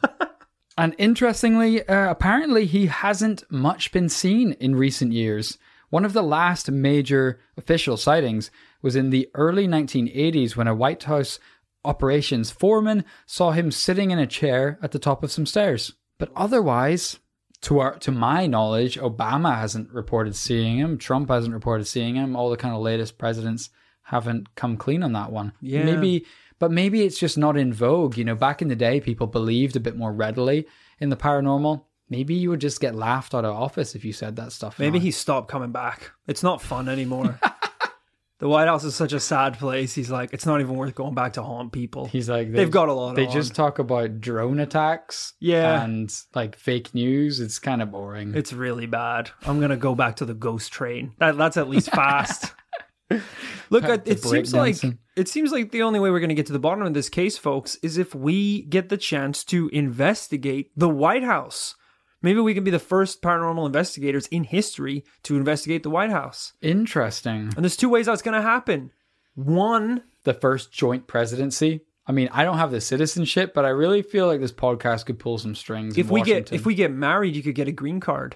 [0.78, 5.58] and interestingly, uh, apparently he hasn't much been seen in recent years.
[5.90, 8.50] One of the last major official sightings
[8.82, 11.40] was in the early 1980s when a White House
[11.86, 15.94] operations foreman saw him sitting in a chair at the top of some stairs.
[16.18, 17.20] But otherwise,
[17.62, 20.98] to our to my knowledge, Obama hasn't reported seeing him.
[20.98, 22.36] Trump hasn't reported seeing him.
[22.36, 23.70] All the kind of latest presidents
[24.04, 25.54] haven't come clean on that one.
[25.62, 25.84] Yeah.
[25.84, 26.26] Maybe,
[26.60, 28.18] but maybe it's just not in vogue.
[28.18, 30.68] You know, back in the day, people believed a bit more readily
[31.00, 31.86] in the paranormal.
[32.10, 34.78] Maybe you would just get laughed out of office if you said that stuff.
[34.78, 35.04] maybe now.
[35.04, 36.12] he stopped coming back?
[36.28, 37.40] It's not fun anymore.
[38.44, 39.96] the White House is such a sad place.
[39.96, 42.08] He's like, it's not even worth going back to haunt people.
[42.08, 43.32] He's like They've got a lot They on.
[43.32, 45.82] just talk about drone attacks, Yeah.
[45.82, 47.40] and like fake news.
[47.40, 48.36] It's kind of boring.
[48.36, 49.30] It's really bad.
[49.46, 51.14] I'm gonna go back to the ghost train.
[51.20, 52.54] That that's at least fast.
[53.70, 54.76] Look, Back it, to it seems like
[55.16, 57.38] it seems like the only way we're gonna get to the bottom of this case,
[57.38, 61.76] folks, is if we get the chance to investigate the White House.
[62.24, 66.54] Maybe we can be the first paranormal investigators in history to investigate the White House.
[66.62, 67.52] Interesting.
[67.56, 68.92] And there's two ways that's gonna happen.
[69.36, 71.82] One, the first joint presidency.
[72.06, 75.20] I mean, I don't have the citizenship, but I really feel like this podcast could
[75.20, 75.98] pull some strings.
[75.98, 78.36] if we get if we get married, you could get a green card.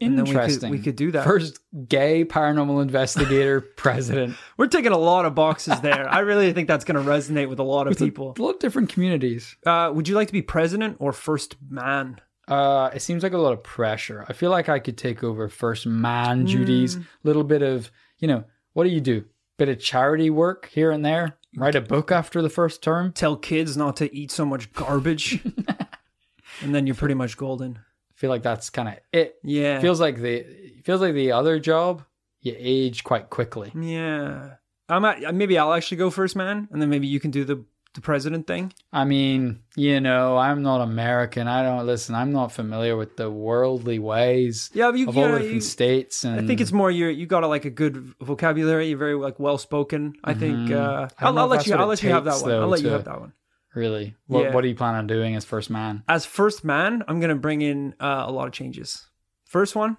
[0.00, 1.24] and then we could- interesting, we could do that.
[1.24, 4.36] First gay paranormal investigator president.
[4.58, 6.06] We're taking a lot of boxes there.
[6.08, 8.34] I really think that's going to resonate with a lot of people.
[8.38, 9.56] A lot of different communities.
[9.64, 12.20] Uh, would you like to be president or first man?
[12.48, 14.24] Uh, it seems like a lot of pressure.
[14.28, 16.46] I feel like I could take over first man Hmm.
[16.46, 16.98] duties.
[17.24, 19.24] Little bit of, you know, what do you do?
[19.58, 21.38] Bit of charity work here and there.
[21.56, 23.12] Write a book after the first term.
[23.12, 25.42] Tell kids not to eat so much garbage,
[26.62, 27.78] and then you're pretty much golden.
[27.78, 29.36] I feel like that's kind of it.
[29.42, 29.80] Yeah.
[29.80, 30.44] Feels like the
[30.84, 32.02] feels like the other job.
[32.42, 33.72] You age quite quickly.
[33.74, 34.54] yeah.
[34.88, 37.64] I'm at, maybe I'll actually go first man, and then maybe you can do the
[37.96, 38.72] the president thing.
[38.92, 41.48] I mean, you know, I'm not American.
[41.48, 42.14] I don't listen.
[42.14, 45.54] I'm not familiar with the worldly ways Yeah, but you, of all know, the different
[45.56, 46.22] you- states.
[46.24, 47.08] And I think it's more you.
[47.08, 48.88] You got a, like a good vocabulary.
[48.88, 50.14] You're very like well spoken.
[50.22, 50.70] I think.
[50.70, 51.24] Uh, Mm-hmm.
[51.24, 51.74] I I'll, I'll let you.
[51.74, 52.52] I'll let you have that one.
[52.52, 53.32] I'll though, let you have that one.
[53.74, 54.14] really.
[54.28, 54.54] What Yeah.
[54.54, 56.02] What do you plan on doing as first man?
[56.08, 59.08] As first man, I'm gonna bring in uh, a lot of changes.
[59.44, 59.96] First one,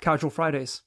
[0.00, 0.82] casual Fridays.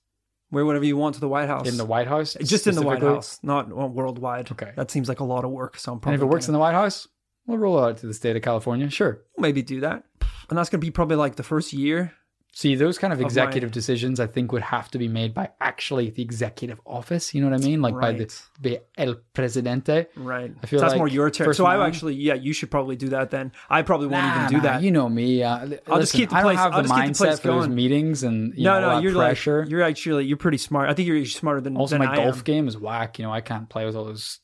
[0.52, 1.68] Wear whatever you want to the White House.
[1.68, 3.02] In the White House, just in the White?
[3.02, 4.52] House, not worldwide.
[4.52, 4.72] Okay.
[4.76, 5.78] that seems like a lot of work.
[5.78, 7.08] So I'm And if it works in the White House,
[7.48, 8.90] we'll roll out to the state of California.
[8.90, 9.22] Sure.
[9.38, 10.04] maybe do that,
[10.50, 12.14] and that's gonna be probably like the first year.
[12.58, 15.50] See, those kind of my- executive decisions, I think, would have to be made by
[15.60, 17.34] actually the executive office.
[17.36, 17.82] You know what I mean?
[17.82, 18.42] Like by the, Right.
[18.62, 20.06] the El Presidente.
[20.16, 20.54] Right.
[20.64, 21.54] I feel that's like more your turn.
[21.54, 23.52] So I actually, yeah, you should probably do that then.
[23.70, 24.84] I probably won't Nah, even do nah, that.
[24.84, 25.44] You know me.
[25.44, 27.48] Uh, I'll just keep the I place- don't have I'll the keep the mindset for
[27.50, 29.64] those meetings and you no, know, no, you're pressure.
[29.64, 30.90] like you're actually you're pretty smart.
[30.90, 32.44] I think you're smarter than also, than my I golf am.
[32.44, 33.20] game is whack.
[33.20, 34.40] You know, I can't play with all those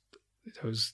[0.62, 0.94] those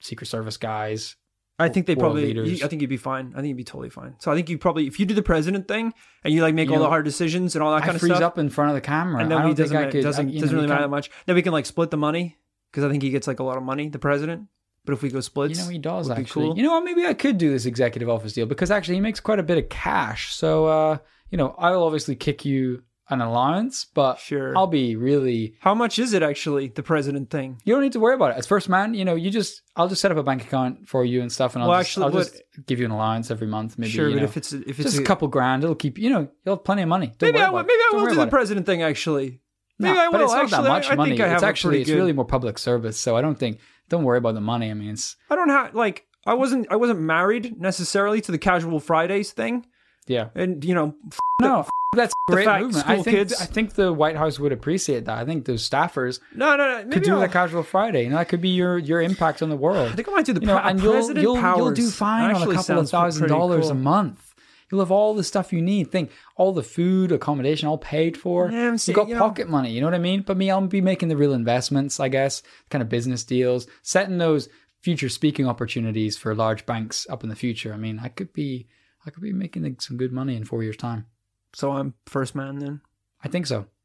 [0.00, 1.14] Secret Service guys.
[1.58, 2.32] I think they probably.
[2.32, 3.32] You, I think you'd be fine.
[3.34, 4.14] I think you'd be totally fine.
[4.18, 6.68] So I think you probably, if you do the president thing and you like make
[6.68, 8.50] You all the hard decisions and all that I kind of freeze stuff, up in
[8.50, 9.22] front of the camera.
[9.22, 10.02] and then I we doesn't I could.
[10.02, 11.10] doesn't, I, doesn't know, really matter that much.
[11.24, 12.36] Then we can like split the money
[12.70, 14.48] because I think he gets like a lot of money, the president.
[14.84, 16.46] But if we go splits, You know he does actually.
[16.48, 16.56] cool.
[16.56, 16.84] You know what?
[16.84, 19.58] Maybe I could do this executive office deal because actually he makes quite a bit
[19.58, 20.34] of cash.
[20.34, 20.98] So uh,
[21.30, 24.56] you know, I'll obviously kick you an allowance, but Sure.
[24.58, 25.54] I'll be really.
[25.60, 26.68] How much is it actually?
[26.68, 27.60] The president thing.
[27.64, 28.36] You don't need to worry about it.
[28.38, 31.04] As first man, you know, you just I'll just set up a bank account for
[31.04, 33.30] you and stuff, and I'll Well, just, actually, I'll what- just give you an allowance
[33.30, 33.78] every month.
[33.78, 35.76] Maybe Sure, you but know, if it's if it's just a, a couple grand, it'll
[35.76, 37.08] keep you know you'll have plenty of money.
[37.18, 37.66] Don't maybe worry I about will, it.
[37.66, 38.30] maybe I will do the about it.
[38.30, 39.40] president thing actually.
[39.78, 40.12] No, Maybe I will.
[40.12, 41.20] but it's not actually, that much I, I money.
[41.22, 42.98] I it's actually it's good- really more public service.
[42.98, 44.70] So I don't think don't worry about the money.
[44.70, 48.38] I mean, it's I don't have like I wasn't I wasn't married necessarily to the
[48.38, 49.64] casual Fridays thing,
[50.08, 50.30] yeah.
[50.34, 52.86] and you know f- No, f- that's a great fact, movement.
[52.88, 55.18] I school think kids- I think the White House would appreciate that.
[55.18, 58.04] I think those staffers no no no maybe could do I'll- a casual Friday.
[58.04, 59.92] You know, that could be your your impact on the world.
[59.92, 61.58] I think I might do the you know, and you'll president you'll, powers.
[61.58, 63.70] you'll do fine on a couple of thousand dollars cool.
[63.70, 64.34] a month.
[64.70, 65.92] You'll have all the stuff you need.
[65.92, 68.50] Think all the food, accommodation, all paid for.
[68.50, 69.70] Yeah, You've got you know- pocket money.
[69.70, 70.22] You know what I mean?
[70.22, 72.00] But me, I'll be making the real investments.
[72.00, 74.48] I guess kind of business deals, setting those
[74.82, 77.72] future speaking opportunities for large banks up in the future.
[77.72, 78.66] I mean, I could be
[79.06, 81.06] I could be making some good money in four years' time.
[81.54, 82.80] So I'm first man then.
[83.24, 83.66] I think so.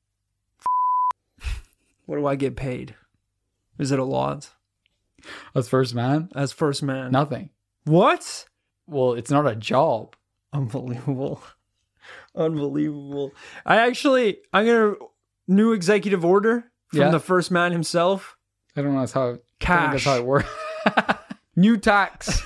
[2.06, 2.96] What do I get paid?
[3.80, 4.50] Is it a lot
[5.56, 7.12] As first man, as first man?
[7.12, 7.52] nothing.
[7.86, 8.46] What?
[8.88, 10.16] Well, it's not a job.
[10.52, 11.42] Unbelievable.
[12.36, 13.32] Unbelievable.
[13.66, 14.94] I actually I'm gonna
[15.48, 17.10] new executive order from Yeah.
[17.12, 18.36] the first man himself.
[18.76, 19.92] I don't know that's how Cash.
[19.92, 20.50] that's how it works.
[21.56, 22.42] New tax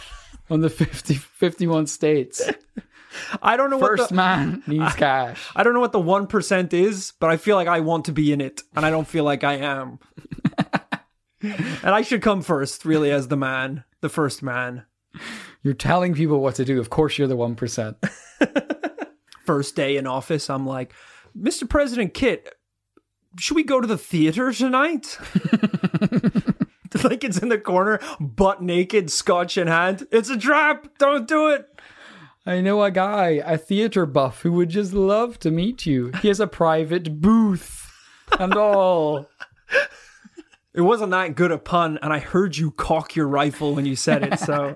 [0.50, 2.42] on the 50, 51 states.
[3.42, 5.50] I don't know what First the, man needs cash.
[5.56, 8.12] I don't know what the one percent is, but I feel like I want to
[8.12, 10.00] be in it, and I don't feel like I am.
[11.42, 14.84] and I should come first, really, as the man, the first man.
[15.64, 16.80] You're telling people what to do.
[16.80, 17.98] Of course, you're the one percent.
[19.46, 20.92] First day in office, I'm like,
[21.38, 21.70] Mr.
[21.70, 22.56] President Kit,
[23.38, 25.20] should we go to the theater tonight?
[27.06, 30.08] like it's in the corner, butt naked, scotch in hand.
[30.12, 30.98] It's a trap.
[30.98, 31.68] Don't do it.
[32.48, 36.12] I know a guy, a theater buff, who would just love to meet you.
[36.22, 37.92] He has a private booth
[38.40, 39.28] and all.
[40.74, 43.96] It wasn't that good a pun, and I heard you cock your rifle when you
[43.96, 44.40] said it.
[44.40, 44.76] So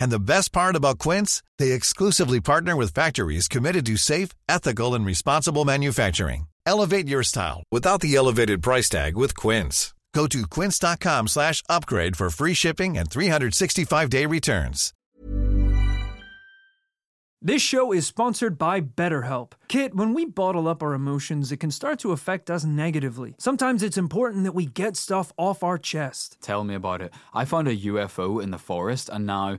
[0.00, 4.94] And the best part about Quince, they exclusively partner with factories committed to safe, ethical,
[4.94, 6.46] and responsible manufacturing.
[6.66, 9.94] Elevate your style without the elevated price tag with Quince.
[10.14, 14.94] Go to quince.com slash upgrade for free shipping and 365-day returns.
[17.46, 19.52] This show is sponsored by BetterHelp.
[19.68, 23.34] Kit, when we bottle up our emotions, it can start to affect us negatively.
[23.36, 26.38] Sometimes it's important that we get stuff off our chest.
[26.40, 27.12] Tell me about it.
[27.34, 29.58] I found a UFO in the forest, and now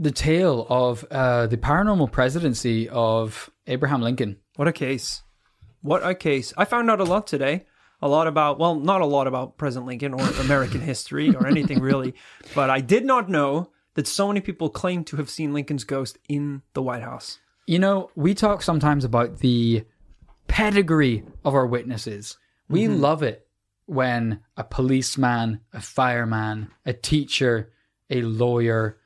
[0.00, 4.38] the tale of uh, the paranormal presidency of Abraham Lincoln.
[4.56, 5.22] What a case.
[5.82, 6.54] What a case.
[6.56, 7.66] I found out a lot today.
[8.00, 11.80] A lot about, well, not a lot about President Lincoln or American history or anything
[11.80, 12.14] really,
[12.54, 16.16] but I did not know that so many people claim to have seen Lincoln's ghost
[16.26, 17.38] in the White House.
[17.66, 19.84] You know, we talk sometimes about the
[20.48, 22.38] pedigree of our witnesses.
[22.70, 23.46] We love it
[23.84, 27.70] when a policeman, a fireman, a teacher,
[28.08, 28.99] a lawyer,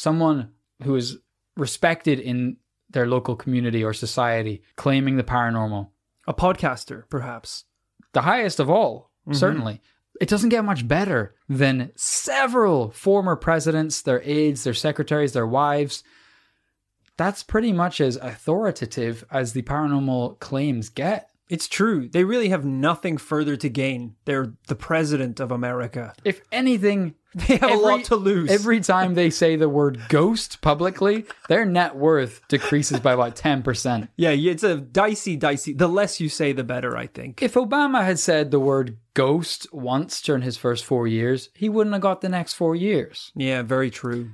[0.00, 0.50] someone
[0.82, 1.18] who is
[1.56, 2.56] respected in
[2.88, 5.90] their local community or society claiming the paranormal.
[6.26, 7.64] A podcaster, perhaps.
[8.12, 9.34] The highest of all, mm-hmm.
[9.34, 9.80] certainly.
[10.20, 16.02] It doesn't get much better than several former presidents, their aides, their secretaries, their wives.
[17.16, 21.29] That's pretty much as authoritative as the paranormal claims get.
[21.50, 22.08] It's true.
[22.08, 24.14] They really have nothing further to gain.
[24.24, 26.14] They're the president of America.
[26.24, 28.50] If anything, They have a lot to lose.
[28.50, 34.08] Every time they say the word ghost publicly, their net worth decreases by about 10%.
[34.16, 35.72] Yeah, it's a dicey, dicey.
[35.72, 37.42] The less you say, the better, I think.
[37.42, 41.94] If Obama had said the word ghost once during his first four years, he wouldn't
[41.94, 43.32] have got the next four years.
[43.34, 44.30] Yeah, very true.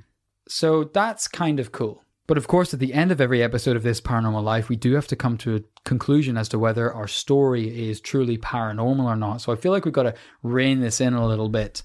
[0.47, 2.03] So that's kind of cool.
[2.27, 4.93] But of course, at the end of every episode of this paranormal life, we do
[4.95, 9.15] have to come to a conclusion as to whether our story is truly paranormal or
[9.15, 9.37] not.
[9.37, 11.83] So I feel like we've got to rein this in a little bit.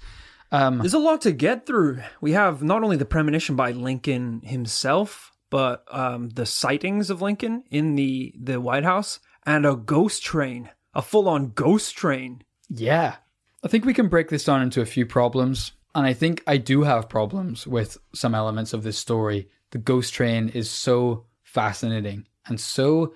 [0.80, 2.02] There's a lot to get through.
[2.20, 7.62] We have not only the premonition by Lincoln himself, but um, the sightings of Lincoln
[7.70, 12.42] in the, the White House and a ghost train, a full on ghost train.
[12.68, 13.16] Yeah.
[13.62, 15.72] I think we can break this down into a few problems.
[15.94, 19.48] And I think I do have problems with some elements of this story.
[19.72, 23.14] The ghost train is so fascinating and so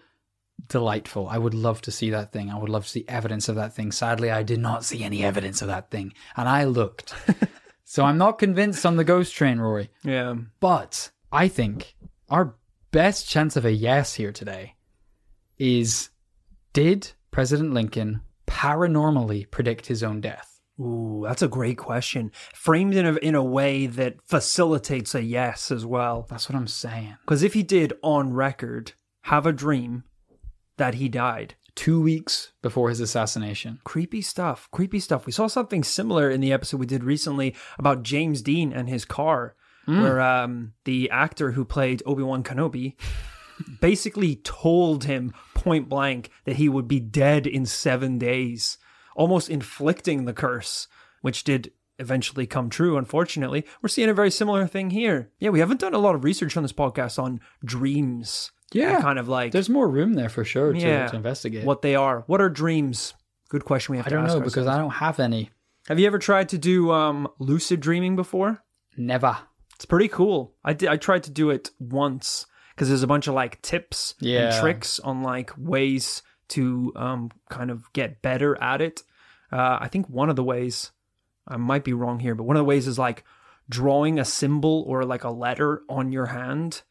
[0.69, 1.29] delightful.
[1.29, 2.51] I would love to see that thing.
[2.51, 3.93] I would love to see evidence of that thing.
[3.93, 6.13] Sadly, I did not see any evidence of that thing.
[6.37, 7.15] And I looked.
[7.85, 9.91] so I'm not convinced on the ghost train, Rory.
[10.03, 10.35] Yeah.
[10.61, 11.95] But I think
[12.31, 12.57] our
[12.91, 14.75] best chance of a yes here today
[15.59, 16.09] is
[16.73, 20.56] did President Lincoln paranormally predict his own death?
[20.79, 22.31] Ooh, that's a great question.
[22.55, 26.27] Framed in a, in a way that facilitates a yes as well.
[26.29, 27.16] That's what I'm saying.
[27.24, 30.05] Because if he did on record have a dream
[30.77, 33.81] that he died, Two weeks before his assassination.
[33.85, 34.66] creepy stuff.
[34.72, 35.27] Creepy stuff.
[35.27, 39.05] We saw something similar in the episode we did recently about James Dean and his
[39.05, 39.55] car,
[39.85, 42.95] where um, the actor who played Obi Wan Kenobi
[43.81, 48.79] basically told him point blank that he would be dead in seven days,
[49.17, 50.87] almost inflicting the curse,
[51.23, 53.64] which did eventually come true, unfortunately.
[53.83, 55.31] We're seeing a very similar thing here.
[55.41, 58.53] Yeah, we haven't done a lot of research on this podcast on dreams.
[58.75, 61.64] and kind of like There's more room there for sure to, yeah, to investigate.
[61.64, 62.25] what they are.
[62.27, 63.14] What are dreams?
[63.49, 64.25] Good question we have I to ask.
[64.25, 65.51] I don't know because I don't have any.
[65.89, 68.62] Have you ever tried to do um, lucid dreaming before?
[68.97, 69.39] Never.
[69.77, 70.55] It's pretty cool.
[70.64, 70.89] I did.
[70.89, 74.99] I tried to do it once because there's a bunch of like tips and tricks
[75.01, 79.03] on like ways to um, kind of get better at it.
[79.53, 80.93] Uh, I think one of the ways,
[81.47, 83.25] I might be wrong here, but one of the ways is like
[83.69, 86.83] drawing a symbol or like a letter on your hand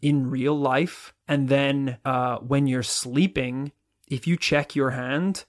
[0.00, 3.70] in real life, and then uh, when you're sleeping,
[4.06, 5.44] if you check your hand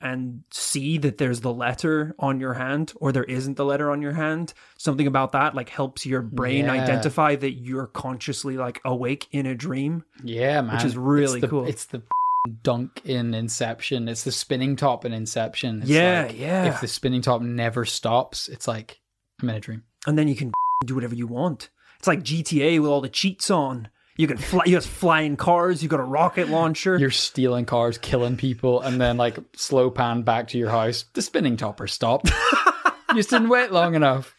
[0.00, 4.02] and see that there's the letter on your hand or there isn't the letter on
[4.02, 6.72] your hand something about that like helps your brain Yeah.
[6.72, 10.76] identify that you're consciously like awake in a dream Yeah, man.
[10.76, 11.66] Which is really it's the, cool.
[11.66, 12.02] It's the
[12.46, 14.08] dunk in Inception.
[14.08, 15.80] It's the spinning top in Inception.
[15.82, 16.64] It's Yeah, like, yeah.
[16.66, 19.00] If the spinning top never stops, it's like
[19.42, 19.82] I'm in a dream.
[20.06, 20.52] and then you can
[20.84, 23.88] do whatever you want it's like gta with all the cheats on
[24.18, 27.96] you can fly you just flying cars you got a rocket launcher You're stealing cars,
[27.96, 31.06] killing people, and then like slow pan back to your house.
[31.14, 32.30] The spinning topper stopped.
[33.10, 34.34] you just didn't wait long enough.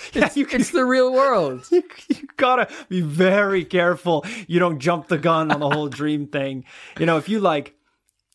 [0.12, 1.66] yeah, you can It's the real world.
[1.70, 6.26] you, you gotta be very careful you don't jump the gun on the whole dream
[6.26, 6.64] thing
[6.98, 7.74] you know if you like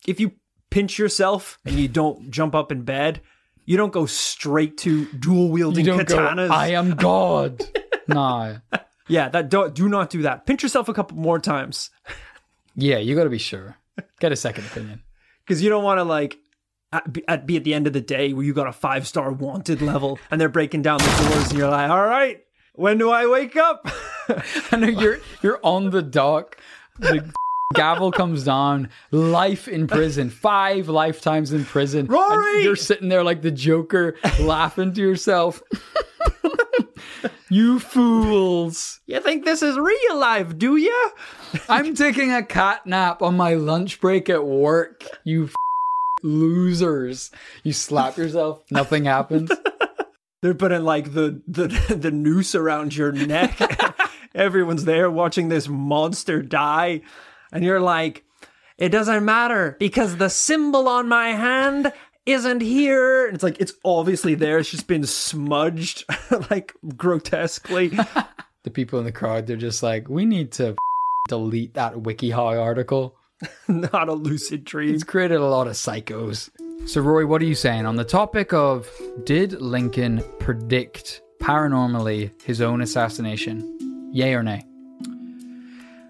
[0.06, 0.32] if you
[0.70, 3.20] pinch yourself and you don't jump up in bed
[3.64, 7.62] you don't go straight to dual wielding katanas go, I am God.
[8.08, 8.58] no.
[9.08, 11.90] yeah that do, do not do that pinch yourself a couple more times
[12.76, 13.76] Yeah, you got to be sure.
[14.18, 15.02] Get a second opinion.
[15.46, 16.36] because you don't want to like
[16.94, 19.82] at, be, at, the end of the day where you got a five star wanted
[19.82, 23.26] level and they're breaking down the doors and you're like all right when do i
[23.26, 23.88] wake up
[24.72, 26.58] I know you're you're on the dock.
[26.98, 27.32] The
[27.74, 28.88] gavel comes down.
[29.10, 30.30] Life in prison.
[30.30, 32.06] Five lifetimes in prison.
[32.06, 32.56] Rory!
[32.56, 35.62] And you're sitting there like the Joker, laughing to yourself.
[37.50, 39.00] You fools.
[39.06, 41.10] You think this is real life, do you?
[41.68, 45.04] I'm taking a cat nap on my lunch break at work.
[45.22, 45.50] You
[46.24, 47.30] losers.
[47.62, 49.52] You slap yourself, nothing happens.
[50.42, 53.58] They're putting like the the the noose around your neck.
[54.34, 57.02] Everyone's there watching this monster die,
[57.52, 58.24] and you're like,
[58.76, 61.92] it doesn't matter because the symbol on my hand
[62.26, 63.28] isn't here.
[63.28, 64.58] It's like it's obviously there.
[64.58, 66.04] It's just been smudged,
[66.50, 67.88] like grotesquely.
[68.64, 70.76] The people in the crowd, they're just like, we need to f-
[71.28, 73.14] delete that WikiHow article.
[73.68, 74.94] Not a lucid dream.
[74.94, 76.50] It's created a lot of psychos.
[76.86, 78.88] So, Roy, what are you saying on the topic of
[79.24, 84.10] did Lincoln predict paranormally his own assassination?
[84.12, 84.64] Yay or nay?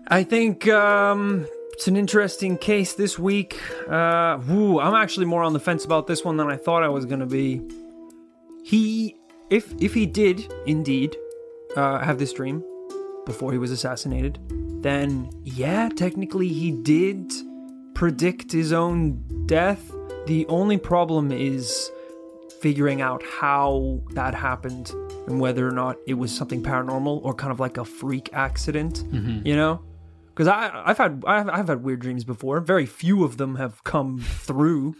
[0.08, 3.58] I think um, it's an interesting case this week.
[3.88, 6.88] Uh, woo, I'm actually more on the fence about this one than I thought I
[6.88, 7.62] was going to be.
[8.64, 9.16] He,
[9.50, 11.16] if if he did indeed
[11.76, 12.62] uh, have this dream
[13.26, 14.38] before he was assassinated,
[14.84, 17.32] then yeah, technically he did
[17.94, 19.90] predict his own death.
[20.26, 21.90] The only problem is
[22.60, 24.90] figuring out how that happened
[25.26, 29.04] and whether or not it was something paranormal or kind of like a freak accident,
[29.46, 29.82] you know?
[30.26, 32.60] Because I I've had I've, I've had weird dreams before.
[32.60, 34.96] Very few of them have come through.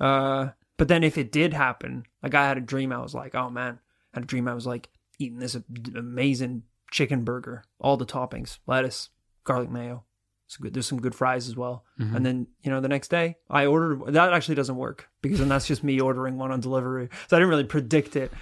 [0.00, 3.36] uh, but then if it did happen, like I had a dream, I was like,
[3.36, 3.78] oh man,
[4.12, 4.88] I had a dream I was like
[5.20, 5.56] eating this
[5.94, 9.10] amazing chicken burger, all the toppings, lettuce,
[9.48, 10.04] garlic mayo.
[10.46, 10.72] It's good.
[10.72, 11.84] There's some good fries as well.
[11.98, 14.14] And then you know the next day I ordered.
[14.14, 17.08] That actually doesn't work because then that's just me ordering one on delivery.
[17.28, 18.32] So I didn't really predict it.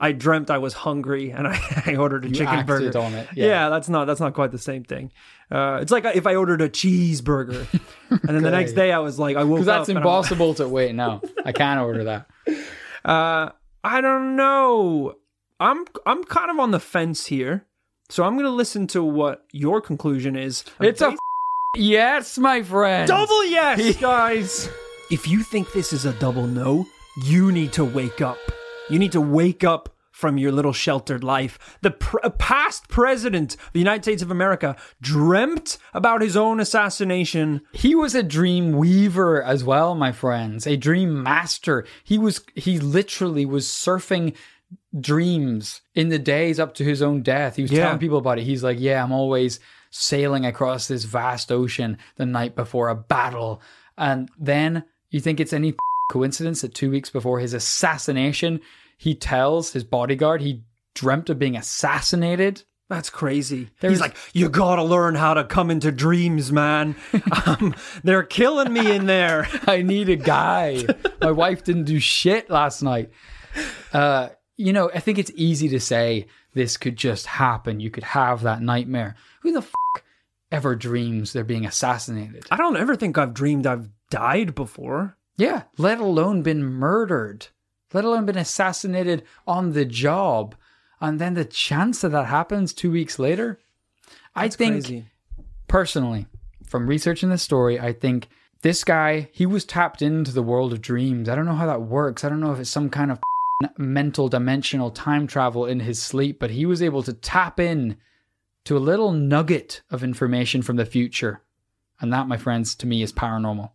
[0.00, 3.26] I dreamt I was hungry and I, I ordered a You chicken burger on it,
[3.34, 3.46] Yeah.
[3.46, 3.68] yeah.
[3.68, 5.10] that's not that's not quite the same thing.
[5.50, 7.66] Uh, it's like if I ordered a cheeseburger
[8.10, 10.94] and then the next day I was like I woke up that's impossible to wait.
[10.94, 12.26] No, I can't order that.
[13.04, 13.50] Uh,
[13.82, 15.14] I don't know.
[15.58, 17.66] I'm I'm kind of on the fence here,
[18.08, 20.64] so I'm gonna listen to what your conclusion is.
[20.80, 21.16] It's a f-
[21.76, 23.08] yes, my friend.
[23.08, 24.68] double yes, guys.
[25.10, 26.86] If you think this is a double no,
[27.24, 28.38] you need to wake up.
[28.90, 31.78] You need to wake up from your little sheltered life.
[31.82, 37.60] The pr- past president of the United States of America dreamt about his own assassination.
[37.72, 40.66] He was a dream weaver as well, my friends.
[40.66, 41.86] A dream master.
[42.02, 44.34] He was he literally was surfing
[44.98, 47.56] dreams in the days up to his own death.
[47.56, 47.84] He was Yeah.
[47.84, 48.44] telling people about it.
[48.44, 49.60] He's like, "Yeah, I'm always
[49.90, 53.60] sailing across this vast ocean the night before a battle."
[53.96, 55.74] And then you think it's any
[56.10, 58.60] coincidence that 2 weeks before his assassination,
[58.96, 60.62] he tells his bodyguard he
[60.94, 62.62] dreamt of being assassinated.
[62.88, 63.68] That's crazy.
[63.80, 66.96] There's- He's like, you gotta learn how to come into dreams, man.
[67.46, 69.46] um, they're killing me in there.
[69.66, 70.84] I need a guy.
[71.20, 73.10] My wife didn't do shit last night.
[73.92, 77.80] Uh, you know, I think it's easy to say this could just happen.
[77.80, 79.14] You could have that nightmare.
[79.40, 80.04] Who the fuck
[80.50, 82.44] ever dreams they're being assassinated?
[82.50, 85.16] I don't ever think I've dreamed I've died before.
[85.36, 87.46] Yeah, let alone been murdered,
[87.94, 90.56] let alone been assassinated on the job.
[91.00, 93.60] And then the chance that that happens two weeks later.
[94.34, 95.04] I think Crazy.
[95.68, 96.26] personally,
[96.66, 98.28] from researching this story, I think
[98.62, 101.28] this guy, he was tapped into the world of dreams.
[101.28, 102.24] I don't know how that works.
[102.24, 103.20] I don't know if it's some kind of
[103.76, 107.96] mental dimensional time travel in his sleep, but he was able to tap in
[108.64, 111.42] to a little nugget of information from the future.
[112.00, 113.70] And that, my friends, to me is paranormal.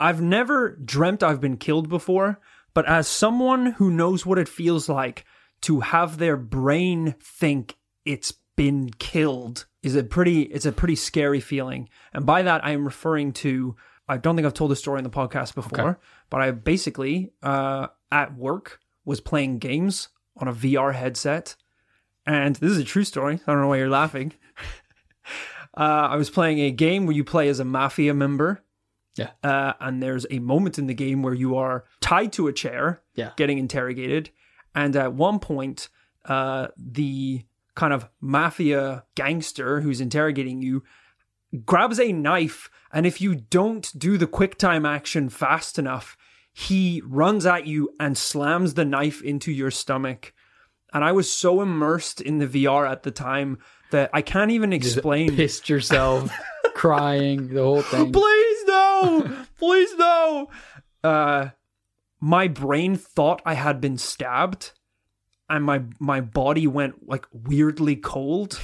[0.00, 2.40] I've never dreamt I've been killed before,
[2.74, 5.24] but as someone who knows what it feels like
[5.62, 11.40] to have their brain think it's been killed is a pretty it's a pretty scary
[11.40, 11.88] feeling.
[12.14, 13.76] And by that I am referring to
[14.08, 15.98] I don't think I've told the story in the podcast before, Okay.
[16.30, 21.56] but I basically uh at work was playing games on a VR headset.
[22.26, 23.40] And this is a true story.
[23.46, 24.34] I don't know why you're laughing.
[25.78, 28.62] Uh, I was playing a game where you play as a mafia member
[29.14, 29.30] Yeah.
[29.42, 33.02] uh, and there's a moment in the game where you are tied to a chair,
[33.14, 33.32] Yeah.
[33.36, 34.30] getting interrogated,
[34.74, 35.90] and at one point,
[36.24, 37.44] uh, the
[37.74, 40.82] kind of mafia gangster who's interrogating you
[41.66, 46.16] grabs a knife, and if you don't do the quick time action fast enough,
[46.58, 50.32] he runs at you and slams the knife into your stomach.
[50.90, 53.58] And I was so immersed in the VR at the time
[53.90, 55.36] that I can't even explain.
[55.36, 56.32] Pissed yourself,
[56.74, 58.10] crying, the whole thing.
[58.10, 59.36] Please no!
[59.58, 60.48] Please no!
[61.04, 61.50] Uh,
[62.20, 64.72] my brain thought I had been stabbed,
[65.50, 68.58] and my my body went like weirdly cold.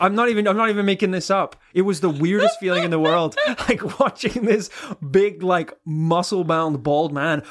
[0.00, 1.56] I'm not even I'm not even making this up.
[1.72, 3.36] It was the weirdest feeling in the world.
[3.68, 4.68] Like watching this
[5.10, 7.42] big, like muscle bound bald man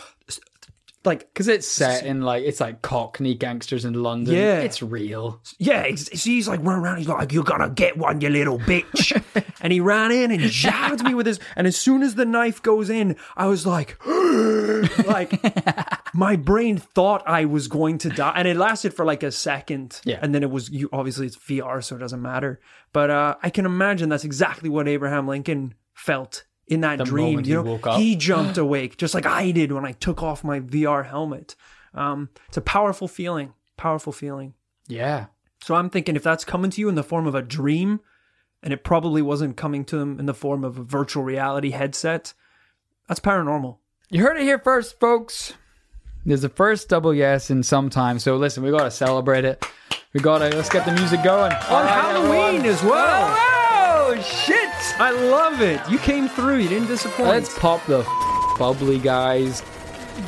[1.06, 4.34] like Because it's set in like it's like Cockney gangsters in London.
[4.36, 4.60] Yeah.
[4.60, 5.41] it's real.
[5.58, 6.97] Yeah, he's, he's like running around.
[6.97, 9.12] He's like, "You're gonna get one, you little bitch!"
[9.62, 11.39] and he ran in and jabbed me with his.
[11.56, 13.97] And as soon as the knife goes in, I was like,
[15.06, 15.41] like
[16.14, 19.99] my brain thought I was going to die, and it lasted for like a second.
[20.06, 20.20] Yeah.
[20.22, 20.89] and then it was you.
[20.93, 22.60] Obviously, it's VR, so it doesn't matter.
[22.91, 27.39] But uh, I can imagine that's exactly what Abraham Lincoln felt in that The dream.
[27.39, 27.99] You he know, woke up.
[27.99, 31.55] he jumped awake just like I did when I took off my VR helmet.
[31.93, 33.53] Um, it's a powerful feeling.
[33.78, 34.53] Powerful feeling.
[34.88, 35.26] Yeah,
[35.64, 38.01] So I'm thinking if that's coming to you in the form of a dream,
[38.61, 42.34] and it probably wasn't coming to them in the form of a virtual reality headset,
[43.07, 43.78] that's paranormal.
[44.09, 45.53] you heard it here first, folks.
[46.26, 48.20] There's the first double yes in some time.
[48.20, 49.66] So listen, we gotta celebrate it.
[50.14, 53.36] We gotta let's get the music going On Halloween as well.
[53.38, 54.62] Oh shit!
[55.04, 55.82] I love it.
[55.89, 56.60] You came through.
[56.60, 57.28] You didn't disappoint.
[57.28, 59.62] Let's pop the f- bubbly guys.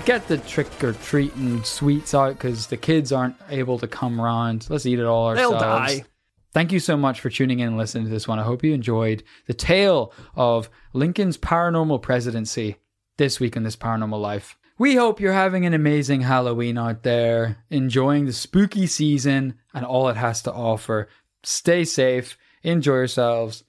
[0.03, 4.67] Get the trick or treating sweets out because the kids aren't able to come around.
[4.69, 5.51] Let's eat it all ourselves.
[5.53, 6.03] They'll die.
[6.51, 8.37] Thank you so much for tuning in and listening to this one.
[8.37, 12.75] I hope you enjoyed the tale of Lincoln's paranormal presidency
[13.15, 14.57] this week in this paranormal life.
[14.77, 20.09] We hope you're having an amazing Halloween out there, enjoying the spooky season and all
[20.09, 21.07] it has to offer.
[21.43, 23.63] Stay safe, enjoy yourselves,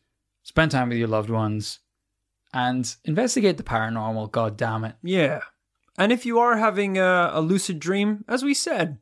[0.56, 1.80] spend time with your loved ones,
[2.54, 4.32] and investigate the paranormal.
[4.32, 4.94] God damn it.
[5.02, 5.40] Yeah.
[5.98, 8.96] And if you are having a, a lucid dream, as we said,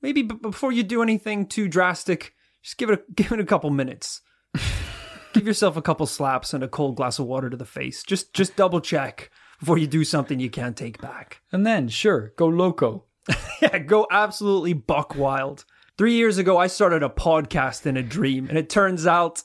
[0.00, 2.32] maybe b- before you do anything too drastic,
[2.62, 4.22] just give it a, give it a couple minutes.
[5.34, 8.02] give yourself a couple slaps and a cold glass of water to the face.
[8.02, 9.30] Just just double check
[9.60, 11.42] before you do something you can't take back.
[11.52, 13.04] And then, sure, go loco.
[13.60, 15.66] Yeah, go absolutely buck wild.
[15.98, 19.42] Three years ago, I started a podcast in a dream, and it turns out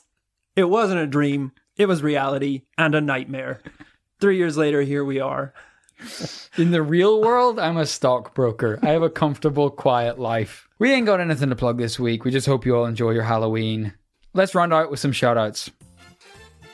[0.56, 3.60] it wasn't a dream, it was reality and a nightmare.
[4.20, 5.52] Three years later, here we are.
[6.56, 8.78] In the real world, I'm a stockbroker.
[8.82, 10.68] I have a comfortable, quiet life.
[10.78, 12.24] We ain't got anything to plug this week.
[12.24, 13.94] We just hope you all enjoy your Halloween.
[14.32, 15.70] Let's round out with some shout outs.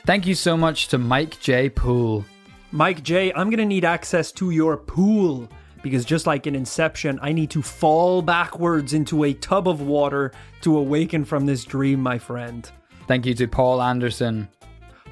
[0.05, 1.69] Thank you so much to Mike J.
[1.69, 2.25] Poole.
[2.71, 5.47] Mike J, I'm going to need access to your pool
[5.83, 10.31] because just like in Inception, I need to fall backwards into a tub of water
[10.61, 12.69] to awaken from this dream, my friend.
[13.11, 14.47] Thank you to Paul Anderson.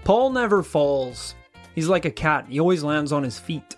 [0.06, 1.36] Paul never falls.
[1.76, 3.76] He's like a cat, he always lands on his feet.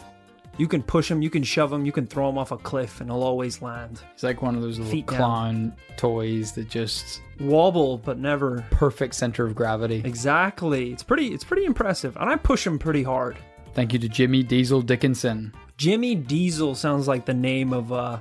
[0.59, 3.01] You can push him, you can shove him, you can throw him off a cliff,
[3.01, 3.99] and he'll always land.
[4.13, 5.17] He's like one of those little Feet down.
[5.17, 8.63] clown toys that just Wobble, but never.
[8.69, 10.03] perfect center of gravity.
[10.05, 10.91] Exactly.
[10.91, 11.29] It's pretty.
[11.33, 13.37] It's pretty impressive, and I push him pretty hard.
[13.73, 15.51] Thank you to Jimmy Diesel Dickinson.
[15.77, 18.19] Jimmy Diesel sounds like the name of a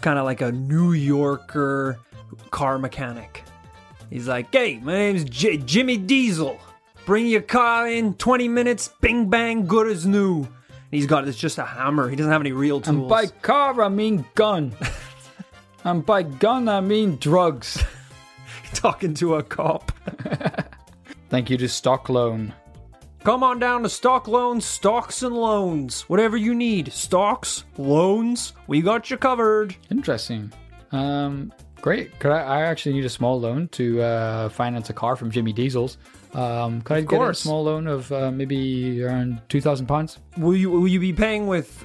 [0.00, 1.98] kind of like a New Yorker
[2.50, 3.44] car mechanic.
[4.14, 6.60] He's like, "Hey, my name's J- Jimmy Diesel.
[7.04, 10.48] Bring your car in 20 minutes, bing bang, good as new." And
[10.92, 12.08] he's got it's just a hammer.
[12.08, 12.96] He doesn't have any real tools.
[12.96, 14.72] And by car, I mean gun.
[15.84, 17.82] and by gun, I mean drugs.
[18.72, 19.90] talking to a cop.
[21.28, 22.54] Thank you to Stock Loan.
[23.24, 26.02] Come on down to Stock Loans, Stocks and Loans.
[26.02, 29.74] Whatever you need, stocks, loans, we got you covered.
[29.90, 30.52] Interesting.
[30.92, 31.52] Um,
[31.84, 32.18] great.
[32.18, 35.52] Could I, I actually need a small loan to uh, finance a car from Jimmy
[35.52, 35.98] Diesel's.
[36.32, 40.18] Um, could I get a small loan of uh, maybe around two thousand pounds?
[40.38, 41.84] Will you will you be paying with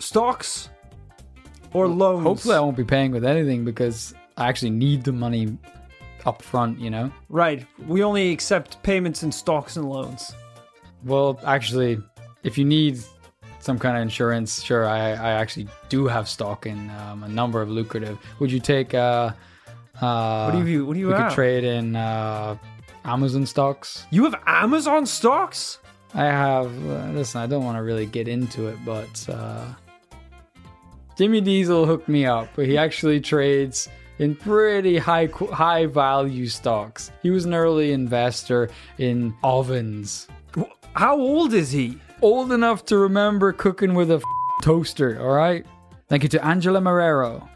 [0.00, 0.70] stocks
[1.72, 2.24] or loans?
[2.24, 5.56] Hopefully, I won't be paying with anything because I actually need the money
[6.26, 6.80] up front.
[6.80, 7.12] You know.
[7.28, 7.64] Right.
[7.86, 10.34] We only accept payments in stocks and loans.
[11.04, 12.02] Well, actually,
[12.42, 12.98] if you need
[13.68, 17.60] some kind of insurance, sure, I, I actually do have stock in um, a number
[17.60, 18.16] of lucrative.
[18.40, 18.94] Would you take?
[18.94, 19.32] Uh,
[20.00, 21.28] uh, What do you what do you we have?
[21.28, 22.56] could trade in uh,
[23.04, 24.06] Amazon stocks.
[24.10, 25.80] You have Amazon stocks?
[26.14, 26.70] I have.
[26.88, 29.66] Uh, listen, I don't want to really get into it, but uh,
[31.18, 32.48] Jimmy Diesel hooked me up.
[32.56, 33.86] But he actually trades
[34.18, 37.10] in pretty high high value stocks.
[37.22, 40.26] He was an early investor in ovens,
[40.94, 41.98] How old is he?
[42.22, 44.22] Old enough to remember cooking with a f-
[44.62, 45.20] toaster.
[45.20, 45.64] All right.
[46.08, 47.48] Thank you to Angela Marrero.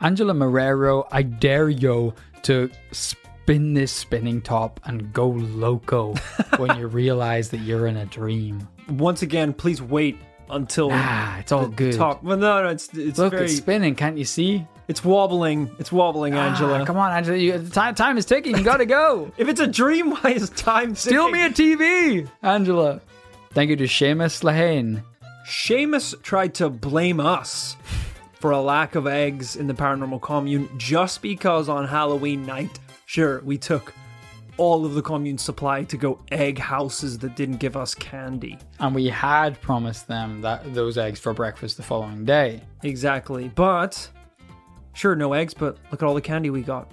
[0.00, 6.14] Angela Marrero, I dare you to spin this spinning top and go loco
[6.56, 8.66] when you realize that you're in a dream.
[8.88, 10.16] Once again, please wait
[10.50, 11.94] until Ah, it's all good.
[11.94, 12.22] top.
[12.22, 13.94] Well, no, no, it's it's Look, very it's spinning.
[13.94, 14.66] Can't you see?
[14.88, 15.70] it's wobbling.
[15.78, 16.80] It's wobbling, Angela.
[16.80, 17.36] Ah, come on, Angela.
[17.36, 18.56] You, time, time is ticking.
[18.56, 19.30] You gotta go.
[19.36, 23.00] If it's a dream, why is time Steal me a TV, Angela.
[23.50, 25.02] Thank you to Seamus Lahane.
[25.46, 27.76] Seamus tried to blame us
[28.34, 33.40] for a lack of eggs in the paranormal commune just because on Halloween night, sure,
[33.40, 33.94] we took
[34.58, 38.58] all of the commune's supply to go egg houses that didn't give us candy.
[38.80, 42.60] And we had promised them that those eggs for breakfast the following day.
[42.82, 43.50] Exactly.
[43.54, 44.08] But
[44.92, 46.92] sure, no eggs, but look at all the candy we got.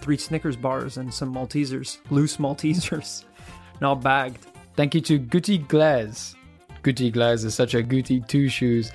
[0.00, 1.98] Three Snickers bars and some Maltesers.
[2.10, 3.24] Loose Maltesers.
[3.80, 4.46] Not bagged.
[4.76, 6.34] Thank you to Guti Glaze.
[6.82, 8.92] Guti Glaze is such a Guti two shoes.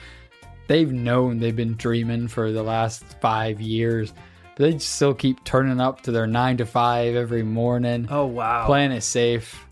[0.67, 4.13] They've known they've been dreaming for the last five years,
[4.55, 8.65] but they still keep turning up to their nine to five every morning, Oh wow.
[8.65, 9.65] playing it safe.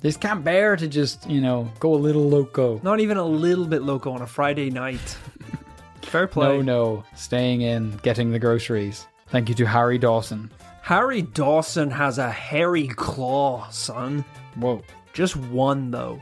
[0.00, 2.80] They just can't bear to just, you know, go a little loco.
[2.82, 5.16] Not even a little bit loco on a Friday night.
[6.02, 6.46] Fair play.
[6.46, 9.06] No, no, staying in, getting the groceries.
[9.28, 10.50] Thank you to Harry Dawson.
[10.82, 14.24] Harry Dawson has a hairy claw, son.
[14.56, 14.82] Whoa.
[15.14, 16.20] Just one though.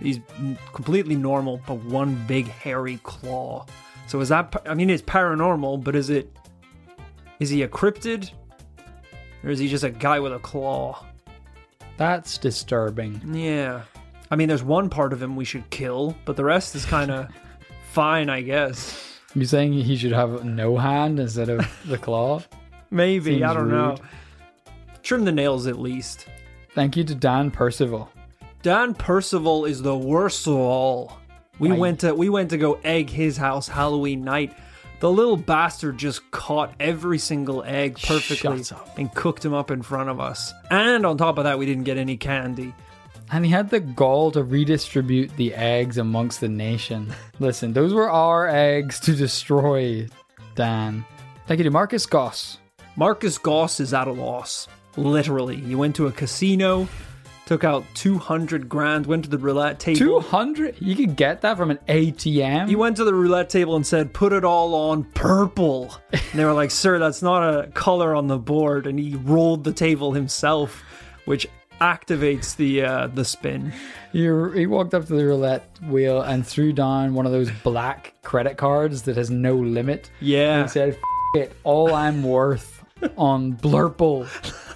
[0.00, 0.18] He's
[0.72, 3.66] completely normal, but one big hairy claw.
[4.06, 4.60] So is that?
[4.66, 6.34] I mean, it's paranormal, but is it?
[7.38, 8.30] Is he a cryptid,
[9.44, 11.04] or is he just a guy with a claw?
[11.96, 13.20] That's disturbing.
[13.34, 13.82] Yeah.
[14.30, 17.10] I mean, there's one part of him we should kill, but the rest is kind
[17.10, 17.28] of
[17.92, 19.18] fine, I guess.
[19.34, 22.42] You saying he should have no hand instead of the claw?
[22.90, 23.96] Maybe I don't know.
[25.02, 26.26] Trim the nails at least.
[26.74, 28.10] Thank you to Dan Percival.
[28.62, 31.18] Dan Percival is the worst of all.
[31.58, 31.76] We Aye.
[31.76, 34.54] went to we went to go egg his house Halloween night.
[35.00, 38.62] The little bastard just caught every single egg perfectly
[38.98, 40.52] and cooked them up in front of us.
[40.70, 42.74] And on top of that, we didn't get any candy.
[43.32, 47.14] And he had the gall to redistribute the eggs amongst the nation.
[47.38, 50.06] Listen, those were our eggs to destroy,
[50.54, 51.04] Dan.
[51.46, 52.58] Thank you to Marcus Goss.
[52.96, 54.68] Marcus Goss is at a loss.
[54.96, 56.88] Literally, he went to a casino,
[57.50, 59.98] took out two hundred grand, went to the roulette table.
[59.98, 60.76] 200?
[60.80, 62.68] You could get that from an ATM?
[62.68, 66.44] He went to the roulette table and said, "Put it all on purple." And they
[66.44, 70.12] were like, "Sir, that's not a color on the board." And he rolled the table
[70.12, 70.84] himself,
[71.24, 71.48] which
[71.80, 73.72] activates the uh, the spin.
[74.12, 78.14] He, he walked up to the roulette wheel and threw down one of those black
[78.22, 80.08] credit cards that has no limit.
[80.20, 80.98] Yeah, He said, F-
[81.34, 82.84] it, all I'm worth
[83.18, 84.28] on Blurple.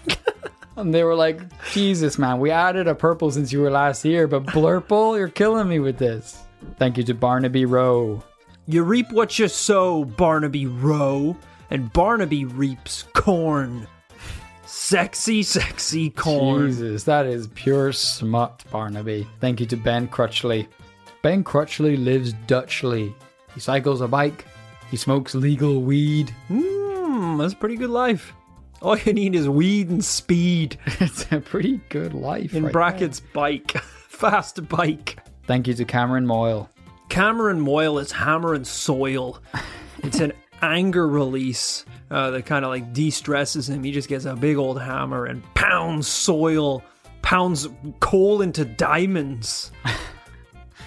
[0.76, 1.40] and they were like,
[1.72, 5.68] Jesus, man, we added a purple since you were last here, but Blurple, you're killing
[5.68, 6.42] me with this.
[6.78, 8.22] Thank you to Barnaby Rowe.
[8.66, 11.36] you reap what you sow, Barnaby Rowe,
[11.70, 13.86] and Barnaby reaps corn.
[14.66, 16.68] Sexy, sexy corn.
[16.68, 19.26] Jesus, that is pure smut, Barnaby.
[19.40, 20.66] Thank you to Ben Crutchley.
[21.22, 23.14] Ben Crutchley lives Dutchly.
[23.54, 24.44] He cycles a bike.
[24.90, 26.30] He smokes legal weed.
[26.48, 28.32] Hmm, that's a pretty good life.
[28.84, 30.78] All you need is weed and speed.
[31.00, 32.54] It's a pretty good life.
[32.54, 33.70] In right brackets, bike.
[34.08, 35.18] Fast bike.
[35.46, 36.68] Thank you to Cameron Moyle.
[37.08, 39.40] Cameron Moyle is hammer and soil.
[40.02, 43.82] It's an anger release uh, that kind of like de-stresses him.
[43.82, 46.82] He just gets a big old hammer and pounds soil,
[47.22, 47.66] pounds
[48.00, 49.72] coal into diamonds.